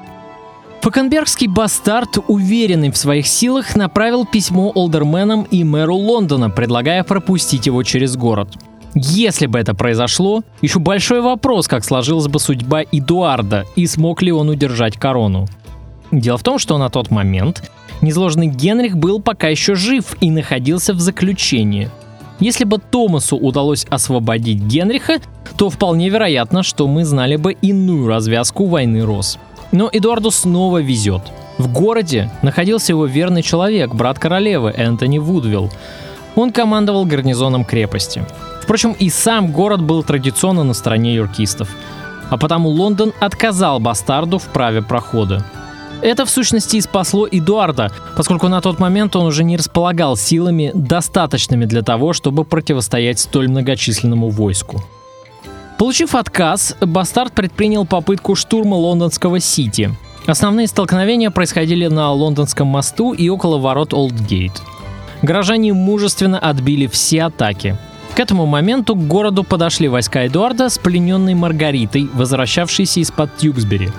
[0.83, 7.83] Факенбергский бастард, уверенный в своих силах, направил письмо олдерменам и мэру Лондона, предлагая пропустить его
[7.83, 8.55] через город.
[8.95, 14.33] Если бы это произошло, еще большой вопрос, как сложилась бы судьба Эдуарда и смог ли
[14.33, 15.47] он удержать корону.
[16.11, 20.95] Дело в том, что на тот момент незложный Генрих был пока еще жив и находился
[20.95, 21.91] в заключении.
[22.41, 25.19] Если бы Томасу удалось освободить Генриха,
[25.59, 29.39] то вполне вероятно, что мы знали бы иную развязку войны Рос.
[29.73, 31.23] Но Эдуарду снова везет.
[31.59, 35.71] В городе находился его верный человек, брат королевы Энтони Вудвилл.
[36.35, 38.25] Он командовал гарнизоном крепости.
[38.63, 41.69] Впрочем, и сам город был традиционно на стороне юркистов.
[42.31, 45.45] А потому Лондон отказал бастарду в праве прохода.
[46.03, 50.71] Это в сущности и спасло Эдуарда, поскольку на тот момент он уже не располагал силами,
[50.73, 54.83] достаточными для того, чтобы противостоять столь многочисленному войску.
[55.81, 59.91] Получив отказ, Бастард предпринял попытку штурма лондонского Сити.
[60.27, 64.53] Основные столкновения происходили на Лондонском мосту и около ворот Олдгейт.
[65.23, 67.79] Горожане мужественно отбили все атаки.
[68.15, 73.91] К этому моменту к городу подошли войска Эдуарда с плененной Маргаритой, возвращавшейся из-под Тьюксбери.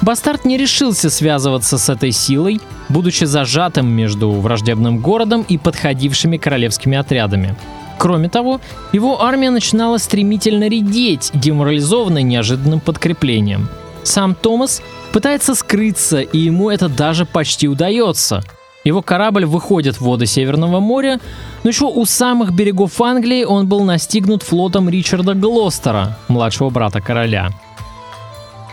[0.00, 6.96] Бастард не решился связываться с этой силой, будучи зажатым между враждебным городом и подходившими королевскими
[6.96, 7.54] отрядами.
[8.02, 8.60] Кроме того,
[8.90, 13.68] его армия начинала стремительно редеть, деморализованная неожиданным подкреплением.
[14.02, 18.42] Сам Томас пытается скрыться, и ему это даже почти удается.
[18.82, 21.20] Его корабль выходит в воды Северного моря,
[21.62, 27.50] но еще у самых берегов Англии он был настигнут флотом Ричарда Глостера, младшего брата короля.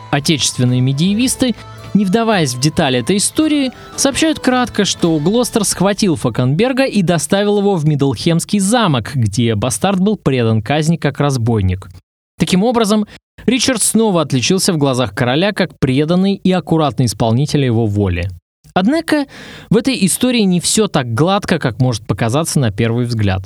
[0.09, 1.53] Отечественные медиевисты
[1.99, 7.75] не вдаваясь в детали этой истории, сообщают кратко, что Глостер схватил Факенберга и доставил его
[7.75, 11.89] в Мидлхемский замок, где бастард был предан казни как разбойник.
[12.37, 13.05] Таким образом,
[13.45, 18.29] Ричард снова отличился в глазах короля как преданный и аккуратный исполнитель его воли.
[18.73, 19.25] Однако
[19.69, 23.45] в этой истории не все так гладко, как может показаться на первый взгляд.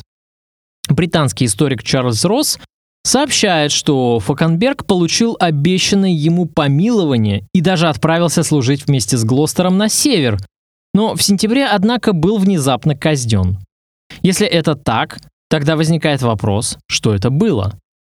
[0.90, 2.60] Британский историк Чарльз Росс
[3.04, 9.90] сообщает, что Фокенберг получил обещанное ему помилование и даже отправился служить вместе с Глостером на
[9.90, 10.38] север,
[10.94, 13.58] но в сентябре, однако, был внезапно казнен.
[14.22, 17.74] Если это так, тогда возникает вопрос, что это было.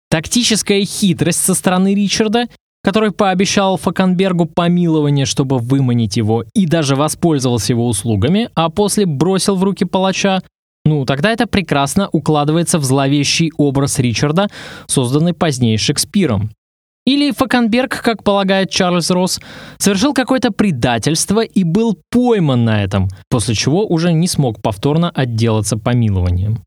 [0.10, 2.48] Тактическая хитрость со стороны Ричарда
[2.84, 9.56] который пообещал Факанбергу помилование, чтобы выманить его, и даже воспользовался его услугами, а после бросил
[9.56, 10.42] в руки палача,
[10.86, 14.48] ну, тогда это прекрасно укладывается в зловещий образ Ричарда,
[14.88, 16.52] созданный позднее Шекспиром.
[17.06, 19.40] Или Факанберг, как полагает Чарльз Росс,
[19.78, 25.78] совершил какое-то предательство и был пойман на этом, после чего уже не смог повторно отделаться
[25.78, 26.64] помилованием.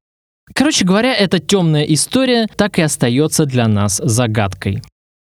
[0.55, 4.83] Короче говоря, эта темная история так и остается для нас загадкой.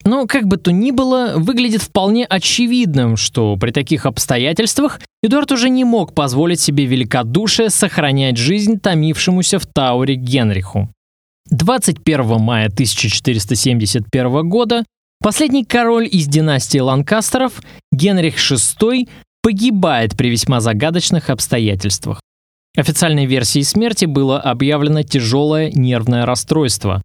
[0.06, 5.70] Но как бы то ни было, выглядит вполне очевидным, что при таких обстоятельствах Эдуард уже
[5.70, 10.90] не мог позволить себе великодушие сохранять жизнь томившемуся в Тауре Генриху.
[11.50, 14.84] 21 мая 1471 года
[15.22, 19.10] последний король из династии Ланкастеров, Генрих VI,
[19.42, 22.20] погибает при весьма загадочных обстоятельствах.
[22.78, 27.02] Официальной версией смерти было объявлено тяжелое нервное расстройство.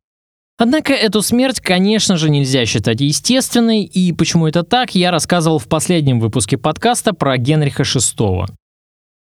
[0.60, 5.66] Однако эту смерть, конечно же, нельзя считать естественной, и почему это так, я рассказывал в
[5.66, 8.44] последнем выпуске подкаста про Генриха VI.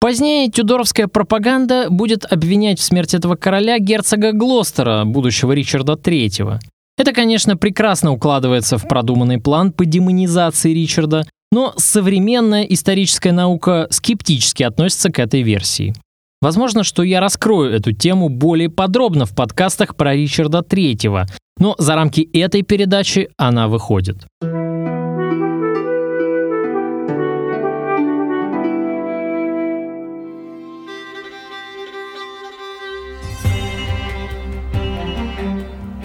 [0.00, 6.58] Позднее тюдоровская пропаганда будет обвинять в смерти этого короля герцога Глостера, будущего Ричарда III.
[6.98, 14.62] Это, конечно, прекрасно укладывается в продуманный план по демонизации Ричарда, но современная историческая наука скептически
[14.62, 15.94] относится к этой версии.
[16.42, 21.26] Возможно, что я раскрою эту тему более подробно в подкастах про Ричарда III,
[21.58, 24.26] но за рамки этой передачи она выходит.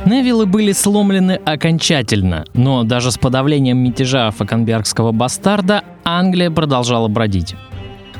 [0.06, 7.56] Невиллы были сломлены окончательно, но даже с подавлением мятежа факенбергского бастарда Англия продолжала бродить.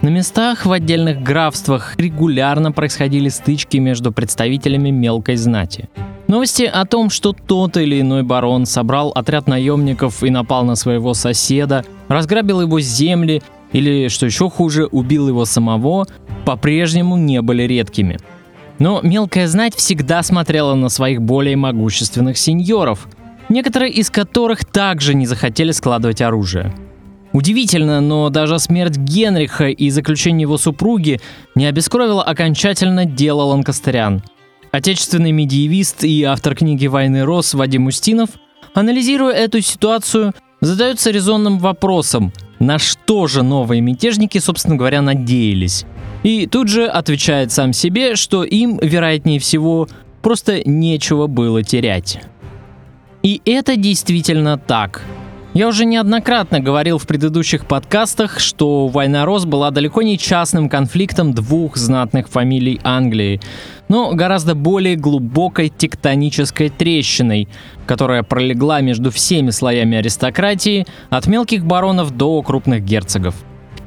[0.06, 5.90] На местах в отдельных графствах регулярно происходили стычки между представителями мелкой знати.
[6.28, 11.16] Новости о том, что тот или иной барон собрал отряд наемников и напал на своего
[11.16, 13.42] соседа, разграбил его земли
[13.72, 16.06] или, что еще хуже, убил его самого,
[16.46, 18.20] по-прежнему не были редкими–
[18.78, 23.08] но мелкая знать всегда смотрела на своих более могущественных сеньоров,
[23.50, 26.74] некоторые из которых также не захотели складывать оружие.
[27.36, 31.20] Удивительно, но даже смерть Генриха и заключение его супруги
[31.54, 34.24] не обескровило окончательно дело ланкастерян.
[34.72, 38.30] Отечественный медиевист и автор книги «Войны Рос» Вадим Устинов,
[38.74, 45.84] анализируя эту ситуацию, задается резонным вопросом, на что же новые мятежники, собственно говоря, надеялись.
[46.24, 49.90] И тут же отвечает сам себе, что им, вероятнее всего,
[50.22, 52.18] просто нечего было терять.
[53.24, 55.02] И это действительно так.
[55.56, 61.34] Я уже неоднократно говорил в предыдущих подкастах, что война Рос была далеко не частным конфликтом
[61.34, 63.40] двух знатных фамилий Англии,
[63.88, 67.48] но гораздо более глубокой тектонической трещиной,
[67.86, 73.36] которая пролегла между всеми слоями аристократии, от мелких баронов до крупных герцогов.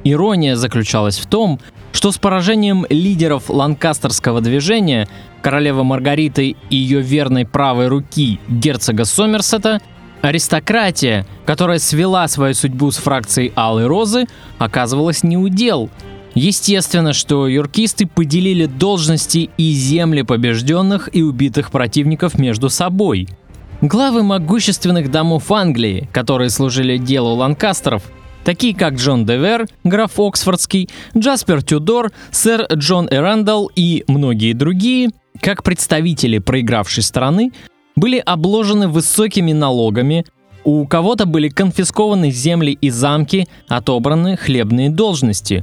[0.05, 1.61] Ирония заключалась в том,
[1.93, 5.07] что с поражением лидеров ланкастерского движения,
[5.43, 9.83] королевы Маргариты и ее верной правой руки герцога Сомерсета,
[10.23, 14.27] аристократия, которая свела свою судьбу с фракцией Алой Розы,
[14.59, 15.91] оказывалась неудел.
[16.35, 23.29] Естественно, что юркисты поделили должности и земли побежденных и убитых противников между собой.
[23.81, 28.03] Главы могущественных домов Англии, которые служили делу ланкастеров,
[28.45, 35.63] такие как Джон Девер, граф Оксфордский, Джаспер Тюдор, сэр Джон Эрандал и многие другие, как
[35.63, 37.53] представители проигравшей страны,
[38.01, 40.25] были обложены высокими налогами,
[40.65, 45.63] у кого-то были конфискованы земли и замки, отобраны хлебные должности.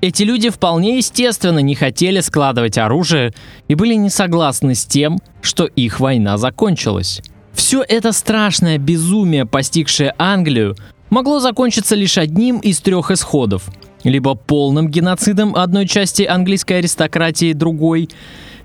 [0.00, 3.32] Эти люди вполне естественно не хотели складывать оружие
[3.68, 7.22] и были не согласны с тем, что их война закончилась.
[7.52, 10.76] Все это страшное безумие, постигшее Англию,
[11.10, 13.68] могло закончиться лишь одним из трех исходов.
[14.04, 18.08] Либо полным геноцидом одной части английской аристократии другой,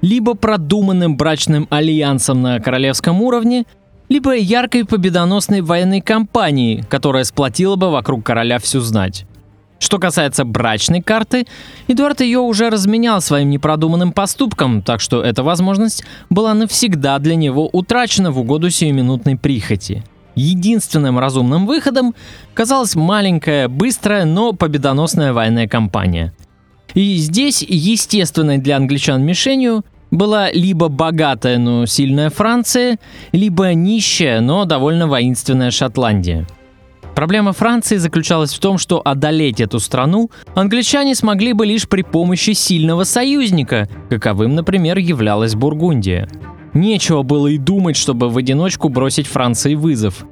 [0.01, 3.65] либо продуманным брачным альянсом на королевском уровне,
[4.09, 9.25] либо яркой победоносной военной кампанией, которая сплотила бы вокруг короля всю знать.
[9.79, 11.47] Что касается брачной карты,
[11.87, 17.67] Эдуард ее уже разменял своим непродуманным поступком, так что эта возможность была навсегда для него
[17.67, 20.03] утрачена в угоду сиюминутной прихоти.
[20.35, 22.13] Единственным разумным выходом
[22.53, 26.31] казалась маленькая, быстрая, но победоносная военная кампания.
[26.93, 32.99] И здесь естественной для англичан мишенью была либо богатая, но сильная Франция,
[33.31, 36.45] либо нищая, но довольно воинственная Шотландия.
[37.15, 42.51] Проблема Франции заключалась в том, что одолеть эту страну англичане смогли бы лишь при помощи
[42.51, 46.29] сильного союзника, каковым, например, являлась Бургундия.
[46.73, 50.25] Нечего было и думать, чтобы в одиночку бросить Франции вызов.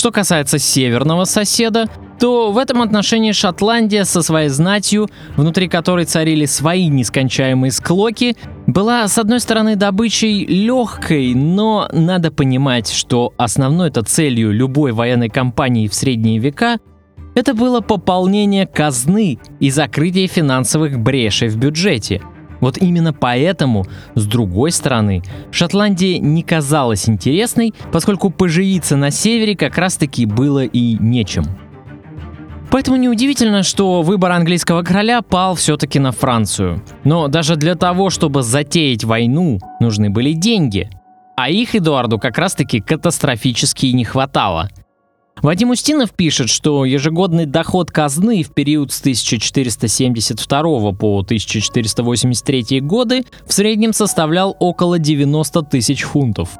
[0.00, 1.84] Что касается северного соседа,
[2.18, 8.34] то в этом отношении Шотландия со своей знатью, внутри которой царили свои нескончаемые склоки,
[8.66, 15.86] была с одной стороны добычей легкой, но надо понимать, что основной-то целью любой военной кампании
[15.86, 16.78] в средние века
[17.34, 22.22] это было пополнение казны и закрытие финансовых брешей в бюджете.
[22.60, 29.78] Вот именно поэтому, с другой стороны, Шотландия не казалась интересной, поскольку поживиться на севере как
[29.78, 31.44] раз-таки было и нечем.
[32.70, 36.84] Поэтому неудивительно, что выбор английского короля пал все-таки на Францию.
[37.02, 40.88] Но даже для того, чтобы затеять войну, нужны были деньги.
[41.36, 44.68] А их Эдуарду как раз-таки катастрофически не хватало–
[45.42, 53.52] Вадим Устинов пишет, что ежегодный доход казны в период с 1472 по 1483 годы в
[53.52, 56.50] среднем составлял около 90 тысяч фунтов.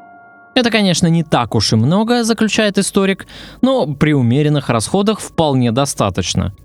[0.55, 3.27] Это, конечно, не так уж и много, заключает историк,
[3.61, 6.55] но при умеренных расходах вполне достаточно.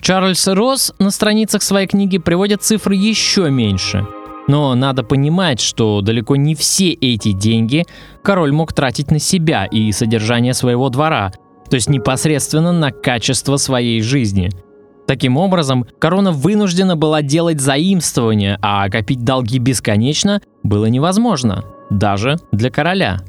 [0.00, 4.06] Чарльз Росс на страницах своей книги приводит цифры еще меньше.
[4.46, 7.84] Но надо понимать, что далеко не все эти деньги
[8.22, 11.32] король мог тратить на себя и содержание своего двора–
[11.68, 14.50] то есть непосредственно на качество своей жизни.
[15.06, 22.70] Таким образом, корона вынуждена была делать заимствования, а копить долги бесконечно было невозможно, даже для
[22.70, 23.20] короля.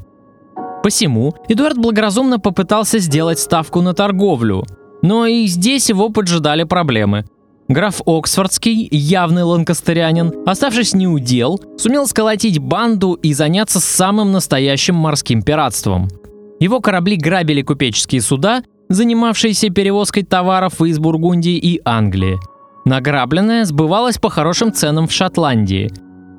[0.82, 4.66] Посему Эдуард благоразумно попытался сделать ставку на торговлю,
[5.04, 7.26] но и здесь его поджидали проблемы.
[7.68, 16.08] Граф Оксфордский, явный ланкастерянин, оставшись неудел, сумел сколотить банду и заняться самым настоящим морским пиратством–
[16.60, 22.40] его корабли грабили купеческие суда, занимавшиеся перевозкой товаров из Бургундии и Англии.
[22.86, 25.92] Награбленное сбывалось по хорошим ценам в Шотландии.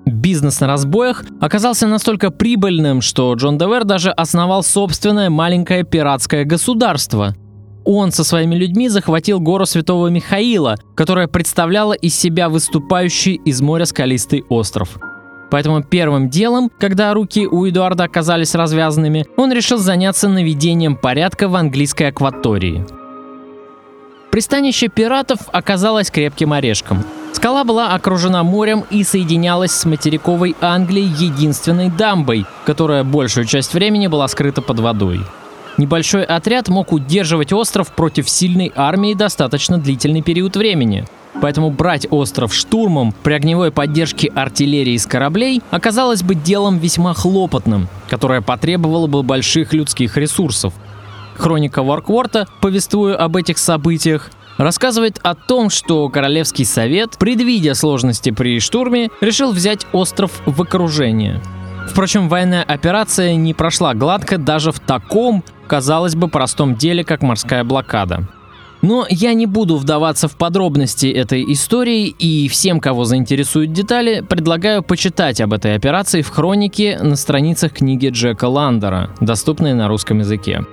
[0.07, 7.35] Бизнес на разбоях оказался настолько прибыльным, что Джон Девер даже основал собственное маленькое пиратское государство.
[7.85, 13.85] Он со своими людьми захватил гору Святого Михаила, которая представляла из себя выступающий из моря
[13.85, 14.99] скалистый остров–
[15.51, 21.57] Поэтому первым делом, когда руки у Эдуарда оказались развязанными, он решил заняться наведением порядка в
[21.57, 22.85] английской акватории.
[24.31, 27.03] Пристанище пиратов оказалось крепким орешком.
[27.33, 34.07] Скала была окружена морем и соединялась с материковой Англией единственной дамбой, которая большую часть времени
[34.07, 35.21] была скрыта под водой.
[35.79, 41.07] Небольшой отряд мог удерживать остров против сильной армии достаточно длительный период времени–
[41.41, 47.89] Поэтому брать остров штурмом при огневой поддержке артиллерии с кораблей оказалось бы делом весьма хлопотным,
[48.09, 50.75] которое потребовало бы больших людских ресурсов.
[51.37, 58.59] Хроника Варкворта, повествуя об этих событиях, рассказывает о том, что Королевский совет, предвидя сложности при
[58.59, 61.41] штурме, решил взять остров в окружение.
[61.89, 67.65] Впрочем, военная операция не прошла гладко даже в таком, казалось бы, простом деле, как морская
[67.65, 68.29] блокада.
[68.83, 74.83] Но я не буду вдаваться в подробности этой истории, и всем, кого заинтересуют детали, предлагаю
[74.83, 80.65] почитать об этой операции в хронике на страницах книги Джека Ландера, доступной на русском языке.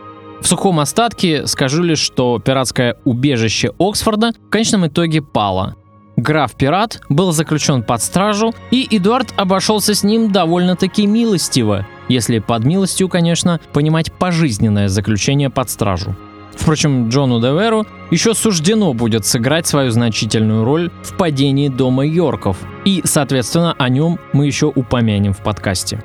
[0.41, 5.75] В сухом остатке скажу лишь, что пиратское убежище Оксфорда в конечном итоге пало.
[6.15, 13.09] Граф-пират был заключен под стражу, и Эдуард обошелся с ним довольно-таки милостиво, если под милостью,
[13.09, 16.15] конечно, понимать пожизненное заключение под стражу.
[16.55, 23.01] Впрочем, Джону Деверу еще суждено будет сыграть свою значительную роль в падении дома Йорков, и,
[23.03, 26.01] соответственно, о нем мы еще упомянем в подкасте.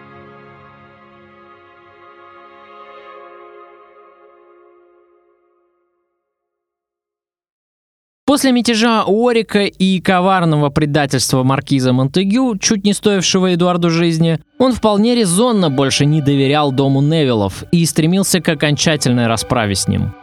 [8.30, 15.16] После мятежа Уорика и коварного предательства маркиза Монтегю, чуть не стоившего Эдуарду жизни, он вполне
[15.16, 20.14] резонно больше не доверял дому Невиллов и стремился к окончательной расправе с ним.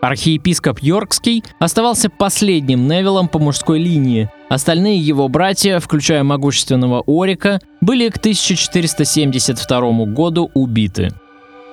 [0.00, 4.28] Архиепископ Йоркский оставался последним Невиллом по мужской линии.
[4.48, 11.10] Остальные его братья, включая могущественного Орика, были к 1472 году убиты.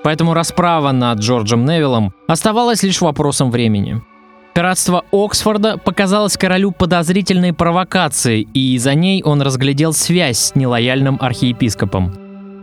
[0.03, 4.03] Поэтому расправа над Джорджем Невиллом оставалась лишь вопросом времени.
[4.59, 12.13] Пиратство Оксфорда показалось королю подозрительной провокацией, и за ней он разглядел связь с нелояльным архиепископом.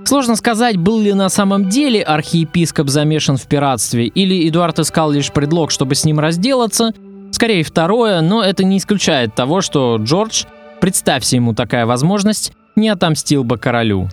[0.04, 5.32] Сложно сказать, был ли на самом деле архиепископ замешан в пиратстве, или Эдуард искал лишь
[5.32, 6.92] предлог, чтобы с ним разделаться.
[7.30, 10.44] Скорее второе, но это не исключает того, что Джордж,
[10.82, 14.10] представься ему такая возможность, не отомстил бы королю.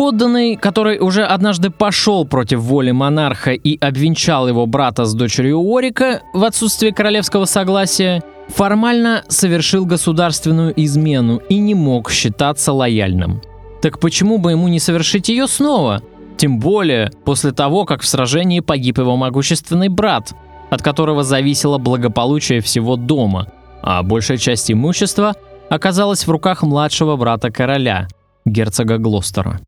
[0.00, 6.22] Подданный, который уже однажды пошел против воли монарха и обвенчал его брата с дочерью Орика
[6.32, 13.42] в отсутствие королевского согласия, формально совершил государственную измену и не мог считаться лояльным.
[13.82, 16.00] Так почему бы ему не совершить ее снова?
[16.38, 20.32] Тем более после того, как в сражении погиб его могущественный брат,
[20.70, 23.48] от которого зависело благополучие всего дома,
[23.82, 25.34] а большая часть имущества
[25.68, 28.08] оказалась в руках младшего брата короля,
[28.46, 29.60] герцога Глостера.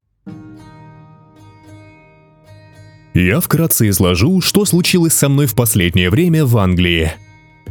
[3.15, 7.13] Я вкратце изложу, что случилось со мной в последнее время в Англии.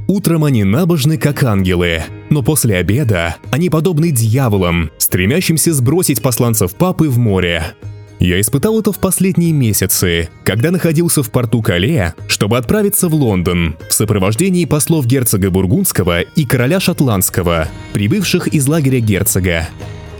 [0.07, 7.09] Утром они набожны, как ангелы, но после обеда они подобны дьяволам, стремящимся сбросить посланцев папы
[7.09, 7.73] в море.
[8.19, 13.77] Я испытал это в последние месяцы, когда находился в порту Кале, чтобы отправиться в Лондон
[13.89, 19.69] в сопровождении послов герцога Бургундского и короля Шотландского, прибывших из лагеря герцога.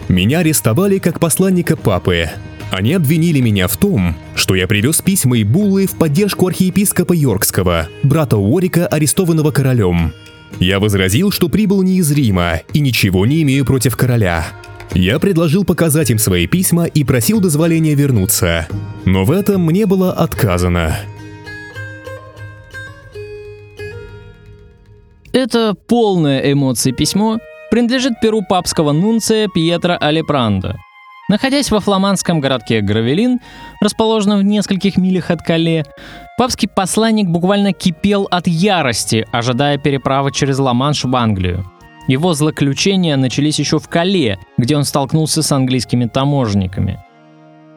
[0.08, 2.30] Меня арестовали как посланника папы,
[2.72, 7.90] они обвинили меня в том, что я привез письма и буллы в поддержку архиепископа Йоркского,
[8.02, 10.14] брата Уорика, арестованного королем.
[10.60, 14.46] Я возразил, что прибыл не из Рима и ничего не имею против короля.
[14.94, 18.68] Я предложил показать им свои письма и просил дозволения вернуться.
[19.06, 20.98] Но в этом мне было отказано.
[25.34, 30.78] Это полное эмоций письмо принадлежит перу папского нунция Пьетро Алепранда–
[31.32, 33.40] Находясь во фламандском городке Гравелин,
[33.80, 35.86] расположенном в нескольких милях от Кале,
[36.38, 41.66] папский посланник буквально кипел от ярости, ожидая переправы через Ла-Манш в Англию.
[42.10, 47.00] Его злоключения начались еще в Кале, где он столкнулся с английскими таможенниками.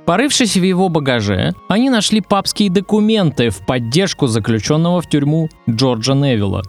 [0.05, 6.63] Порывшись в его багаже, они нашли папские документы в поддержку заключенного в тюрьму Джорджа Невилла.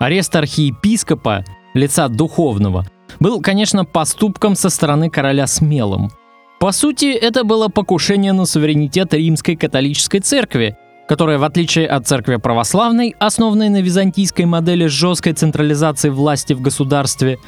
[0.00, 2.84] Арест архиепископа, лица духовного,
[3.20, 6.10] был, конечно, поступком со стороны короля смелым.
[6.58, 10.76] По сути, это было покушение на суверенитет римской католической церкви,
[11.06, 17.38] которая, в отличие от церкви православной, основанной на византийской модели жесткой централизации власти в государстве,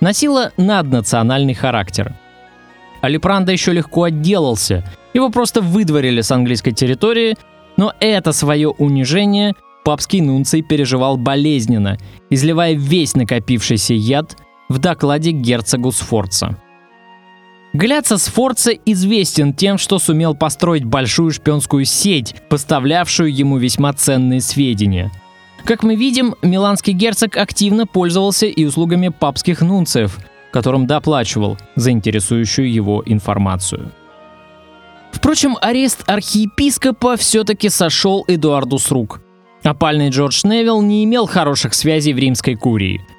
[0.00, 2.14] носила наднациональный характер.
[3.02, 4.84] Алипранда еще легко отделался,
[5.14, 7.36] его просто выдворили с английской территории,
[7.76, 9.54] но это свое унижение
[9.84, 11.98] папский нунций переживал болезненно,
[12.30, 14.36] изливая весь накопившийся яд
[14.68, 16.56] в докладе герцогу Сфорца.
[17.72, 25.12] Гляца Сфорца известен тем, что сумел построить большую шпионскую сеть, поставлявшую ему весьма ценные сведения.
[25.64, 30.18] Как мы видим, миланский герцог активно пользовался и услугами папских нунциев,
[30.52, 33.92] которым доплачивал за интересующую его информацию.
[35.12, 39.20] Впрочем, арест архиепископа все-таки сошел Эдуарду с рук.
[39.64, 43.04] Опальный Джордж Невилл не имел хороших связей в римской курии–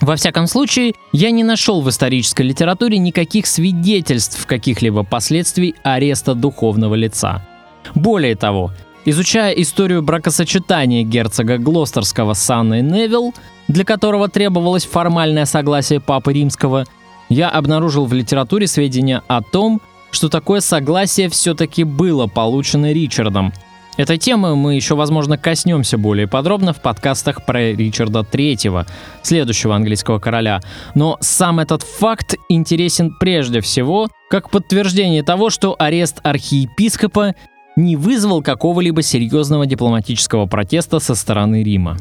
[0.00, 6.94] во всяком случае, я не нашел в исторической литературе никаких свидетельств каких-либо последствий ареста духовного
[6.94, 7.46] лица.
[7.94, 8.72] Более того,
[9.04, 13.34] изучая историю бракосочетания герцога Глостерского с Анной Невилл,
[13.68, 16.86] для которого требовалось формальное согласие Папы Римского,
[17.28, 19.80] я обнаружил в литературе сведения о том,
[20.10, 23.52] что такое согласие все-таки было получено Ричардом,
[23.96, 28.86] Этой темы мы еще, возможно, коснемся более подробно в подкастах про Ричарда Третьего,
[29.22, 30.60] следующего английского короля.
[30.94, 37.34] Но сам этот факт интересен прежде всего как подтверждение того, что арест архиепископа
[37.76, 41.96] не вызвал какого-либо серьезного дипломатического протеста со стороны Рима.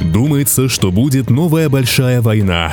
[0.00, 2.72] Думается, что будет новая большая война.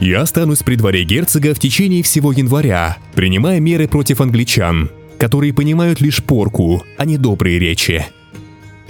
[0.00, 6.00] Я останусь при дворе герцога в течение всего января, принимая меры против англичан, которые понимают
[6.00, 8.04] лишь порку, а не добрые речи.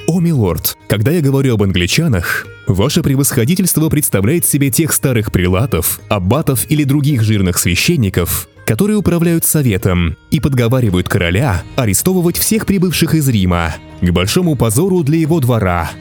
[0.08, 6.68] О, милорд, когда я говорю об англичанах, ваше превосходительство представляет себе тех старых прилатов, аббатов
[6.70, 13.76] или других жирных священников, которые управляют советом и подговаривают короля арестовывать всех прибывших из Рима,
[14.00, 15.90] к большому позору для его двора–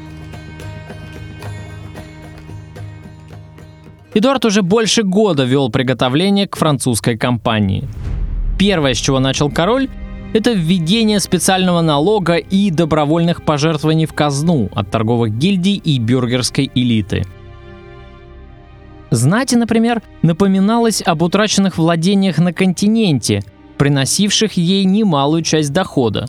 [4.16, 7.84] Эдуард уже больше года вел приготовление к французской кампании.
[8.57, 9.89] Первое, с чего начал король,
[10.34, 17.24] это введение специального налога и добровольных пожертвований в казну от торговых гильдий и бюргерской элиты.
[19.11, 23.43] Знати, например, напоминалось об утраченных владениях на континенте,
[23.78, 26.28] приносивших ей немалую часть дохода.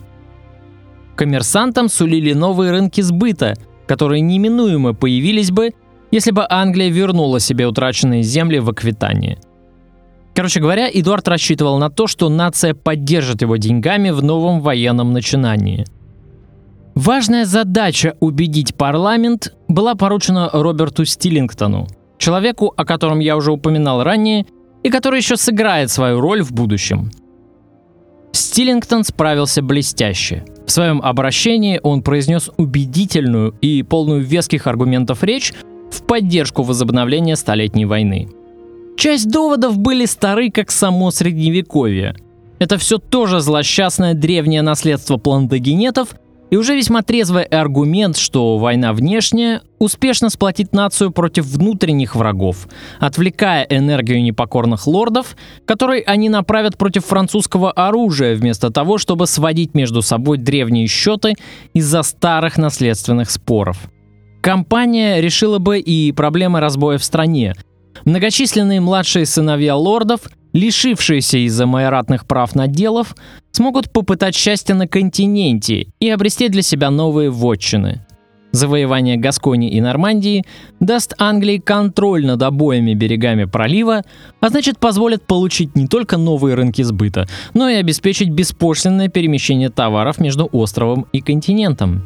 [1.15, 3.55] Коммерсантам сулили новые рынки сбыта,
[3.87, 5.71] которые неминуемо появились бы,
[6.11, 9.37] если бы Англия вернула себе утраченные земли в Аквитании.
[10.33, 15.85] Короче говоря, Эдуард рассчитывал на то, что нация поддержит его деньгами в новом военном начинании.
[16.93, 21.87] Важная задача убедить парламент была поручена Роберту Стиллингтону,
[22.17, 24.45] человеку, о котором я уже упоминал ранее,
[24.83, 27.11] и который еще сыграет свою роль в будущем.
[28.31, 30.45] Стиллингтон справился блестяще.
[30.65, 35.53] В своем обращении он произнес убедительную и полную веских аргументов речь
[35.91, 38.29] в поддержку возобновления Столетней войны.
[38.97, 42.15] Часть доводов были стары, как само средневековье.
[42.59, 46.15] Это все тоже злосчастное древнее наследство плантагенетов–
[46.49, 52.67] и уже весьма трезвый аргумент, что война внешняя успешно сплотит нацию против внутренних врагов,
[52.99, 55.35] отвлекая энергию непокорных лордов,
[55.65, 61.33] которые они направят против французского оружия, вместо того, чтобы сводить между собой древние счеты
[61.73, 63.77] из-за старых наследственных споров.
[64.47, 67.53] Компания решила бы и проблемы разбоя в стране.
[68.05, 70.21] Многочисленные младшие сыновья лордов
[70.53, 73.13] лишившиеся из-за майоратных прав наделов,
[73.51, 78.05] смогут попытать счастье на континенте и обрести для себя новые вотчины.
[78.53, 80.45] Завоевание Гаскони и Нормандии
[80.79, 84.03] даст Англии контроль над обоими берегами пролива,
[84.39, 90.21] а значит позволит получить не только новые рынки сбыта, но и обеспечить беспошлинное перемещение товаров
[90.21, 92.05] между островом и континентом.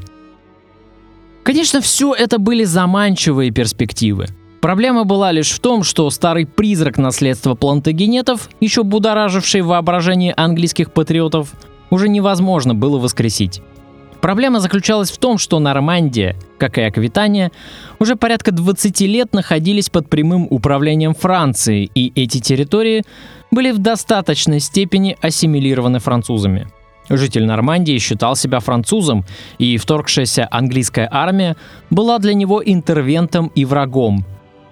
[1.43, 4.27] Конечно, все это были заманчивые перспективы–
[4.61, 11.51] Проблема была лишь в том, что старый призрак наследства плантагенетов, еще будораживший воображение английских патриотов,
[11.89, 13.61] уже невозможно было воскресить.
[14.21, 17.51] Проблема заключалась в том, что Нормандия, как и Аквитания,
[17.97, 23.01] уже порядка 20 лет находились под прямым управлением Франции, и эти территории
[23.49, 26.67] были в достаточной степени ассимилированы французами.
[27.17, 29.25] Житель Нормандии считал себя французом,
[29.57, 31.55] и вторгшаяся английская армия
[31.89, 34.25] была для него интервентом и врагом,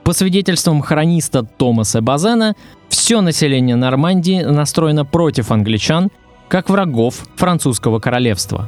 [0.10, 2.56] по свидетельствам хрониста Томаса Базена,
[2.88, 6.10] все население Нормандии настроено против англичан,
[6.48, 8.66] как врагов французского королевства.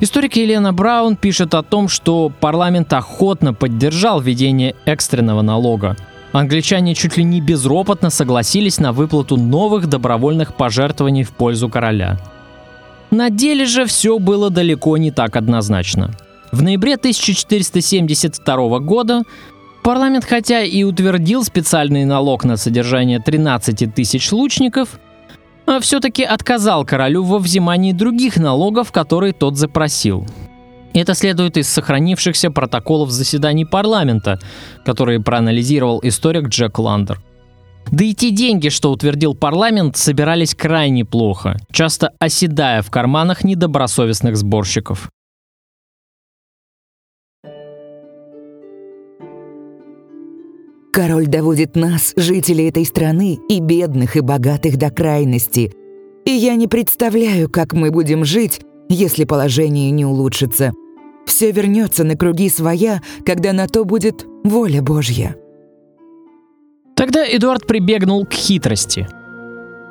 [0.00, 5.98] Историк Елена Браун пишет о том, что парламент охотно поддержал введение экстренного налога.
[6.32, 12.18] Англичане чуть ли не безропотно согласились на выплату новых добровольных пожертвований в пользу короля.
[13.10, 16.12] На деле же все было далеко не так однозначно.
[16.52, 19.22] В ноябре 1472 года
[19.82, 25.00] Парламент хотя и утвердил специальный налог на содержание 13 тысяч лучников,
[25.66, 30.26] а все-таки отказал королю во взимании других налогов, которые тот запросил.
[30.92, 34.38] Это следует из сохранившихся протоколов заседаний парламента,
[34.84, 37.20] которые проанализировал историк Джек Ландер.
[37.90, 44.36] Да и те деньги, что утвердил парламент, собирались крайне плохо, часто оседая в карманах недобросовестных
[44.36, 45.10] сборщиков.
[50.92, 55.72] Король доводит нас, жителей этой страны, и бедных, и богатых до крайности.
[56.24, 60.72] И я не представляю, как мы будем жить, если положение не улучшится.
[61.26, 65.36] Все вернется на круги своя, когда на то будет воля Божья.
[67.00, 69.08] Тогда Эдуард прибегнул к хитрости.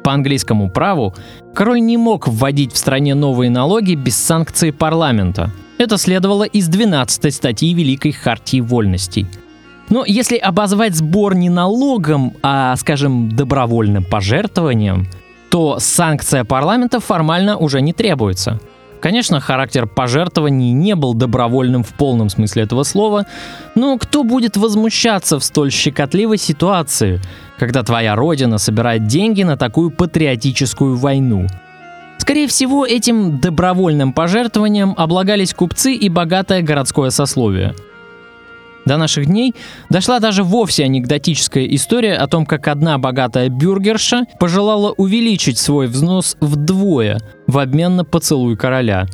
[0.03, 1.15] По английскому праву
[1.55, 5.49] король не мог вводить в стране новые налоги без санкции парламента.
[5.79, 9.25] Это следовало из 12 статьи Великой Хартии Вольностей–
[9.89, 15.07] но если обозвать сбор не налогом, а, скажем, добровольным пожертвованием,
[15.49, 18.59] то санкция парламента формально уже не требуется.
[19.01, 23.25] Конечно, характер пожертвований не был добровольным в полном смысле этого слова,
[23.75, 27.21] но кто будет возмущаться в столь щекотливой ситуации,
[27.57, 31.47] когда твоя родина собирает деньги на такую патриотическую войну?
[32.17, 37.73] Скорее всего, этим добровольным пожертвованием облагались купцы и богатое городское сословие–
[38.89, 39.53] до наших дней
[39.91, 46.37] дошла даже вовсе анекдотическая история о том, как одна богатая бюргерша пожелала увеличить свой взнос
[46.41, 49.05] вдвое в обмен на поцелуй короля.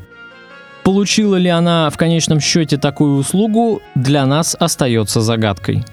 [0.85, 5.83] Получила ли она в конечном счете такую услугу, для нас остается загадкой.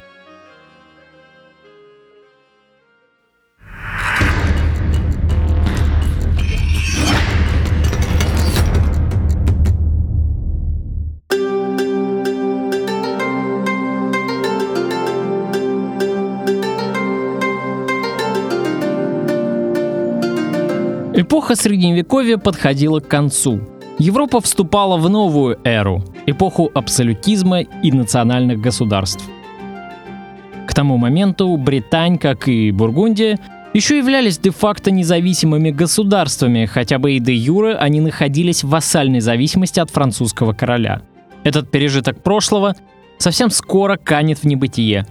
[21.23, 23.61] Эпоха Средневековья подходила к концу.
[24.01, 29.25] Европа вступала в новую эру, эпоху абсолютизма и национальных государств.
[30.67, 33.39] К тому моменту Британь, как и Бургундия,
[33.73, 39.79] еще являлись де-факто независимыми государствами, хотя бы и де юре они находились в вассальной зависимости
[39.79, 41.03] от французского короля.
[41.45, 42.75] Этот пережиток прошлого
[43.19, 45.07] совсем скоро канет в небытие.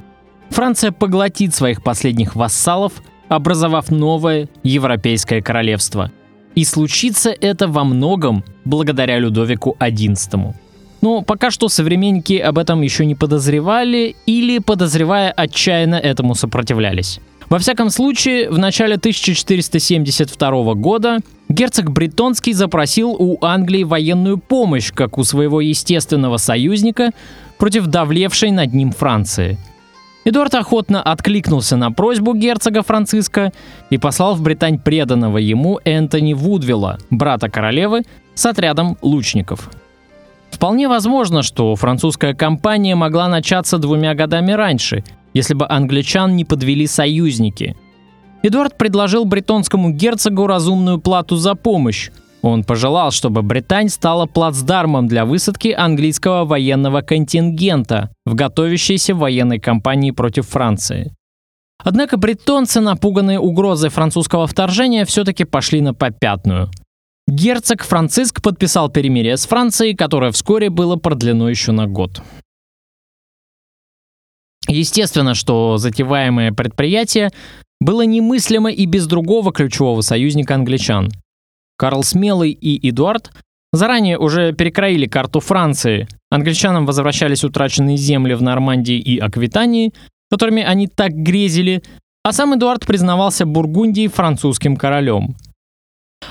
[0.49, 3.01] Франция поглотит своих последних вассалов,
[3.31, 6.11] образовав новое Европейское королевство.
[6.53, 10.53] И случится это во многом благодаря Людовику XI.
[10.99, 17.21] Но пока что современники об этом еще не подозревали или, подозревая, отчаянно этому сопротивлялись.
[17.49, 25.17] Во всяком случае, в начале 1472 года герцог Бретонский запросил у Англии военную помощь, как
[25.17, 27.11] у своего естественного союзника,
[27.57, 29.57] против давлевшей над ним Франции–
[30.23, 33.51] Эдуард охотно откликнулся на просьбу герцога Франциска
[33.89, 38.03] и послал в Британь преданного ему Энтони Вудвилла, брата королевы,
[38.35, 39.69] с отрядом лучников.
[40.51, 45.03] Вполне возможно, что французская кампания могла начаться двумя годами раньше,
[45.33, 47.75] если бы англичан не подвели союзники.
[48.43, 52.11] Эдуард предложил бретонскому герцогу разумную плату за помощь.
[52.41, 60.11] Он пожелал, чтобы Британь стала плацдармом для высадки английского военного контингента в готовящейся военной кампании
[60.11, 61.13] против Франции.
[61.83, 66.69] Однако бретонцы, напуганные угрозой французского вторжения, все-таки пошли на попятную.
[67.27, 72.21] Герцог Франциск подписал перемирие с Францией, которое вскоре было продлено еще на год.
[74.67, 77.31] Естественно, что затеваемое предприятие
[77.79, 81.09] было немыслимо и без другого ключевого союзника англичан.
[81.81, 83.31] Карл Смелый и Эдуард
[83.73, 86.07] заранее уже перекроили карту Франции.
[86.29, 89.91] Англичанам возвращались утраченные земли в Нормандии и Аквитании,
[90.29, 91.81] которыми они так грезили,
[92.23, 95.35] а сам Эдуард признавался Бургундии французским королем.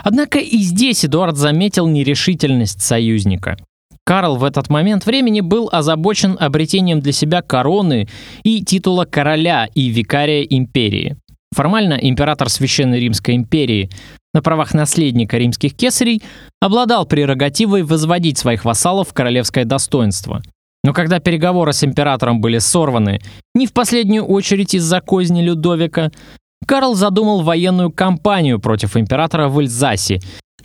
[0.05, 3.57] Однако и здесь Эдуард заметил нерешительность союзника.
[4.05, 8.09] Карл в этот момент времени был озабочен обретением для себя короны
[8.45, 11.17] и титула короля и викария империи.
[11.53, 13.91] Формально император Священной Римской империи
[14.35, 16.23] на правах наследника римских кесарей
[16.61, 20.43] обладал прерогативой возводить своих вассалов в королевское достоинство.
[20.83, 23.21] Но когда переговоры с императором были сорваны,
[23.55, 26.11] не в последнюю очередь из-за козни Людовика,
[26.67, 30.21] Карл задумал военную кампанию против императора в Эльзасе,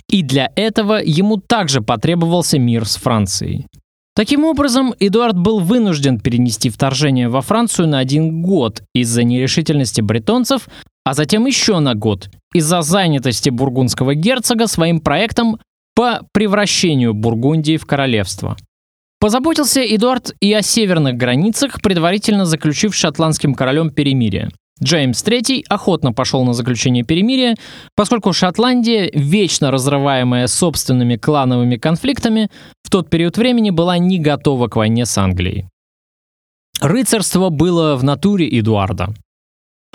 [0.08, 3.66] и для этого ему также потребовался мир с Францией.
[4.14, 10.68] Таким образом, Эдуард был вынужден перенести вторжение во Францию на один год из-за нерешительности бретонцев,
[11.04, 15.58] а затем еще на год из-за занятости бургундского герцога своим проектом
[15.94, 18.56] по превращению Бургундии в королевство.
[19.18, 24.50] Позаботился Эдуард и о северных границах, предварительно заключив шотландским королем перемирие.
[24.82, 27.56] Джеймс III охотно пошел на заключение перемирия,
[27.94, 32.50] поскольку Шотландия, вечно разрываемая собственными клановыми конфликтами,
[32.82, 35.64] в тот период времени была не готова к войне с Англией.
[36.80, 39.14] Рыцарство было в натуре Эдуарда.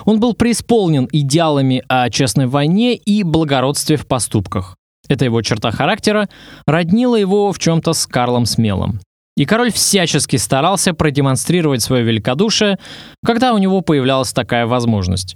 [0.06, 4.76] Он был преисполнен идеалами о честной войне и благородстве в поступках.
[5.08, 6.30] Эта его черта характера
[6.66, 9.00] роднила его в чем-то с Карлом Смелым.
[9.38, 12.78] И король всячески старался продемонстрировать свое великодушие,
[13.26, 15.36] когда у него появлялась такая возможность.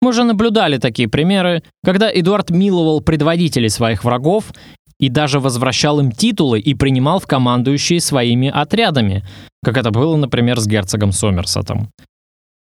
[0.00, 4.52] Мы уже наблюдали такие примеры, когда Эдуард миловал предводителей своих врагов
[5.00, 9.24] и даже возвращал им титулы и принимал в командующие своими отрядами,
[9.62, 11.90] как это было, например, с герцогом Сомерсетом.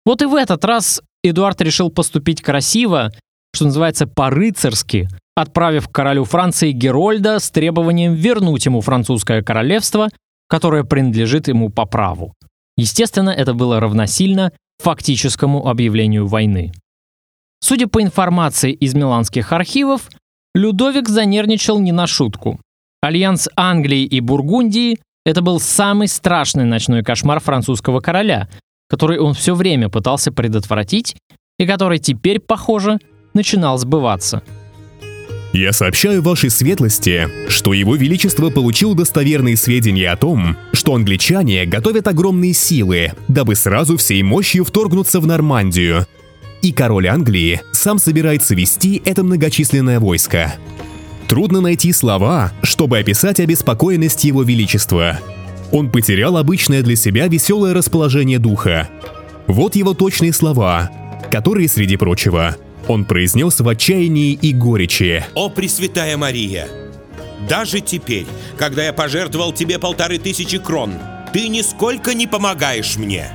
[0.07, 3.11] Вот и в этот раз Эдуард решил поступить красиво,
[3.53, 10.09] что называется по-рыцарски, отправив к королю Франции Герольда с требованием вернуть ему французское королевство
[10.47, 12.33] которое принадлежит ему по праву.
[12.77, 16.71] Естественно, это было равносильно фактическому объявлению войны.
[17.59, 20.09] Судя по информации из миланских архивов,
[20.53, 22.59] Людовик занервничал не на шутку.
[23.01, 28.47] Альянс Англии и Бургундии– это был самый страшный ночной кошмар французского короля,
[28.87, 31.15] который он все время пытался предотвратить
[31.59, 32.99] и который теперь, похоже,
[33.33, 34.41] начинал сбываться–
[35.53, 42.07] я сообщаю вашей светлости, что его величество получил достоверные сведения о том, что англичане готовят
[42.07, 46.05] огромные силы, дабы сразу всей мощью вторгнуться в Нормандию.
[46.61, 50.53] И король Англии сам собирается вести это многочисленное войско.
[51.27, 55.19] Трудно найти слова, чтобы описать обеспокоенность его величества.
[55.71, 58.89] Он потерял обычное для себя веселое расположение духа.
[59.47, 60.89] Вот его точные слова,
[61.29, 62.55] которые, среди прочего,
[62.87, 65.25] он произнес в отчаянии и горечи.
[65.35, 66.67] «О, Пресвятая Мария!
[67.49, 68.25] Даже теперь,
[68.57, 70.93] когда я пожертвовал тебе полторы тысячи крон,
[71.33, 73.31] ты нисколько не помогаешь мне!»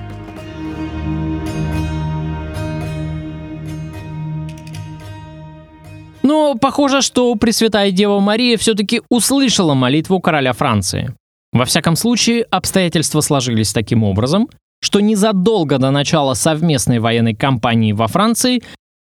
[6.23, 11.15] Но похоже, что Пресвятая Дева Мария все-таки услышала молитву короля Франции.
[11.53, 14.49] Во всяком случае, обстоятельства сложились таким образом,
[14.81, 18.63] что незадолго до начала совместной военной кампании во Франции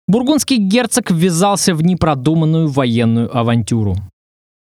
[0.06, 3.96] бургундский герцог ввязался в непродуманную военную авантюру.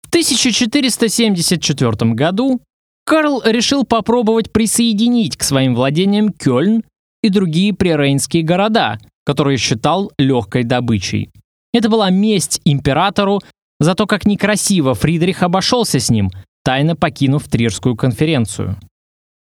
[0.02, 2.60] В 1474 году
[3.04, 6.82] Карл решил попробовать присоединить к своим владениям Кёльн
[7.22, 11.30] и другие прирейнские города, которые считал легкой добычей.
[11.72, 13.40] Это была месть императору
[13.78, 16.30] за то, как некрасиво Фридрих обошелся с ним,
[16.68, 18.76] тайно покинув Трирскую конференцию.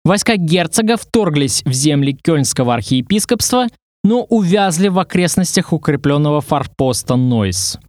[0.05, 3.67] Войска герцога вторглись в земли Кёльнского архиепископства
[4.05, 7.79] но увязли в окрестностях укрепленного форпоста Нойс.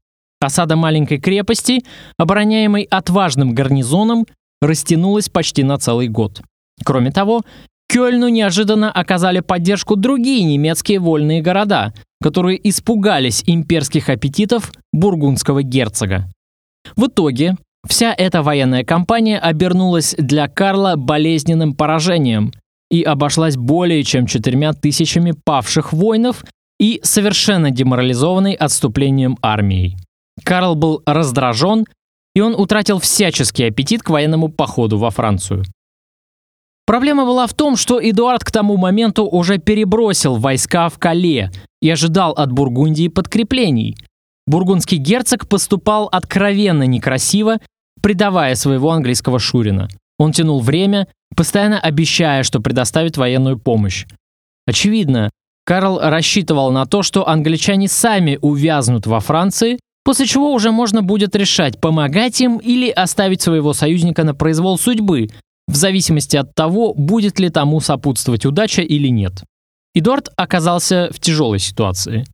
[0.41, 1.85] Осада маленькой крепости,
[2.19, 4.27] обороняемой отважным гарнизоном,
[4.61, 6.43] растянулась почти на целый год.
[6.85, 7.43] Кроме того,
[7.89, 16.29] Кёльну неожиданно оказали поддержку другие немецкие вольные города, которые испугались имперских аппетитов бургундского герцога.
[16.97, 17.57] В итоге
[17.89, 22.53] вся эта военная кампания обернулась для Карла болезненным поражением
[22.91, 26.45] и обошлась более чем четырьмя тысячами павших воинов
[26.81, 29.97] и совершенно деморализованной отступлением армией.
[30.45, 31.85] Карл был раздражен,
[32.35, 35.65] и он утратил всяческий аппетит к военному походу во Францию.
[36.87, 41.51] Проблема была в том, что Эдуард к тому моменту уже перебросил войска в Кале
[41.83, 43.97] и ожидал от Бургундии подкреплений.
[44.47, 47.59] Бургундский герцог поступал откровенно некрасиво,
[48.01, 49.89] предавая своего английского шурина.
[50.19, 54.07] Он тянул время, постоянно обещая, что предоставит военную помощь.
[54.67, 55.31] Очевидно,
[55.65, 61.37] Карл рассчитывал на то, что англичане сами увязнут во Франции, после чего уже можно будет
[61.37, 65.29] решать, помогать им или оставить своего союзника на произвол судьбы,
[65.67, 69.45] в зависимости от того, будет ли тому сопутствовать удача или нет.
[69.95, 72.25] Эдуард оказался в тяжелой ситуации.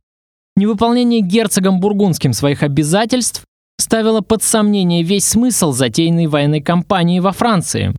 [0.55, 3.43] Невыполнение герцогом Бургундским своих обязательств
[3.77, 7.95] ставило под сомнение весь смысл затеянной военной кампании во Франции,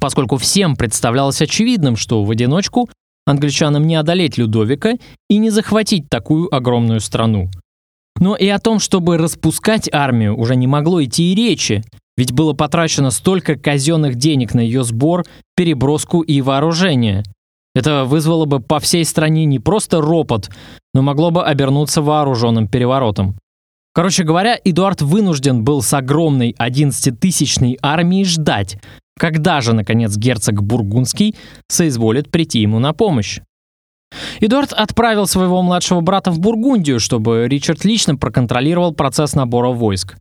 [0.00, 2.88] поскольку всем представлялось очевидным, что в одиночку
[3.26, 4.94] англичанам не одолеть Людовика
[5.28, 7.50] и не захватить такую огромную страну.
[8.18, 11.82] Но и о том, чтобы распускать армию, уже не могло идти и речи,
[12.16, 15.24] ведь было потрачено столько казенных денег на ее сбор,
[15.56, 17.22] переброску и вооружение.
[17.74, 20.50] Это вызвало бы по всей стране не просто ропот,
[20.92, 23.36] но могло бы обернуться вооруженным переворотом.
[23.92, 28.78] Короче говоря, Эдуард вынужден был с огромной 11-тысячной армией ждать,
[29.18, 31.34] когда же, наконец, герцог Бургундский
[31.68, 33.40] соизволит прийти ему на помощь.
[34.40, 40.16] Эдуард отправил своего младшего брата в Бургундию, чтобы Ричард лично проконтролировал процесс набора войск.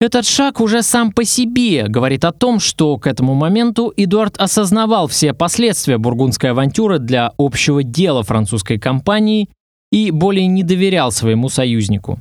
[0.00, 5.08] Этот шаг уже сам по себе говорит о том, что к этому моменту Эдуард осознавал
[5.08, 9.48] все последствия бургундской авантюры для общего дела французской компании
[9.90, 12.18] и более не доверял своему союзнику.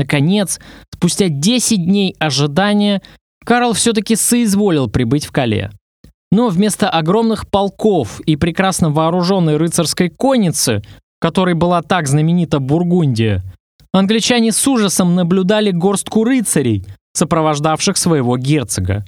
[0.00, 0.58] Наконец,
[0.94, 3.02] спустя 10 дней ожидания,
[3.44, 5.70] Карл все-таки соизволил прибыть в Кале.
[6.32, 10.80] Но вместо огромных полков и прекрасно вооруженной рыцарской конницы,
[11.20, 13.42] которой была так знаменита Бургундия,
[13.92, 19.04] англичане с ужасом наблюдали горстку рыцарей, сопровождавших своего герцога.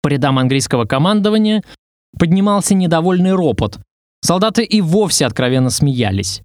[0.00, 1.64] По рядам английского командования
[2.16, 3.80] поднимался недовольный ропот.
[4.20, 6.40] Солдаты и вовсе откровенно смеялись.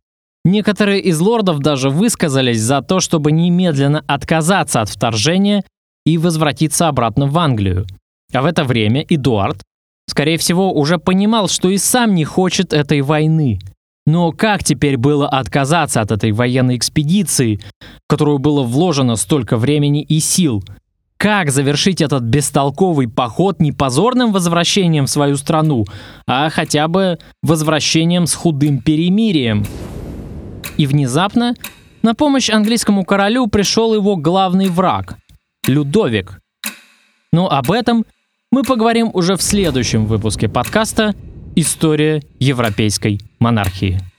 [0.46, 5.64] Некоторые из лордов даже высказались за то, чтобы немедленно отказаться от вторжения
[6.06, 7.88] и возвратиться обратно в Англию.
[8.32, 9.64] А в это время Эдуард,
[10.08, 13.60] скорее всего, уже понимал, что и сам не хочет этой войны.
[14.06, 20.04] Но как теперь было отказаться от этой военной экспедиции, в которую было вложено столько времени
[20.04, 20.64] и сил–
[21.18, 25.86] как завершить этот бестолковый поход не позорным возвращением в свою страну,
[26.28, 29.66] а хотя бы возвращением с худым перемирием?
[30.78, 31.56] И внезапно
[32.02, 35.18] на помощь английскому королю пришел его главный враг–
[35.68, 36.40] Людовик.
[37.32, 38.06] Но об этом
[38.52, 41.16] мы поговорим уже в следующем выпуске подкаста
[41.56, 44.15] «История европейской монархии».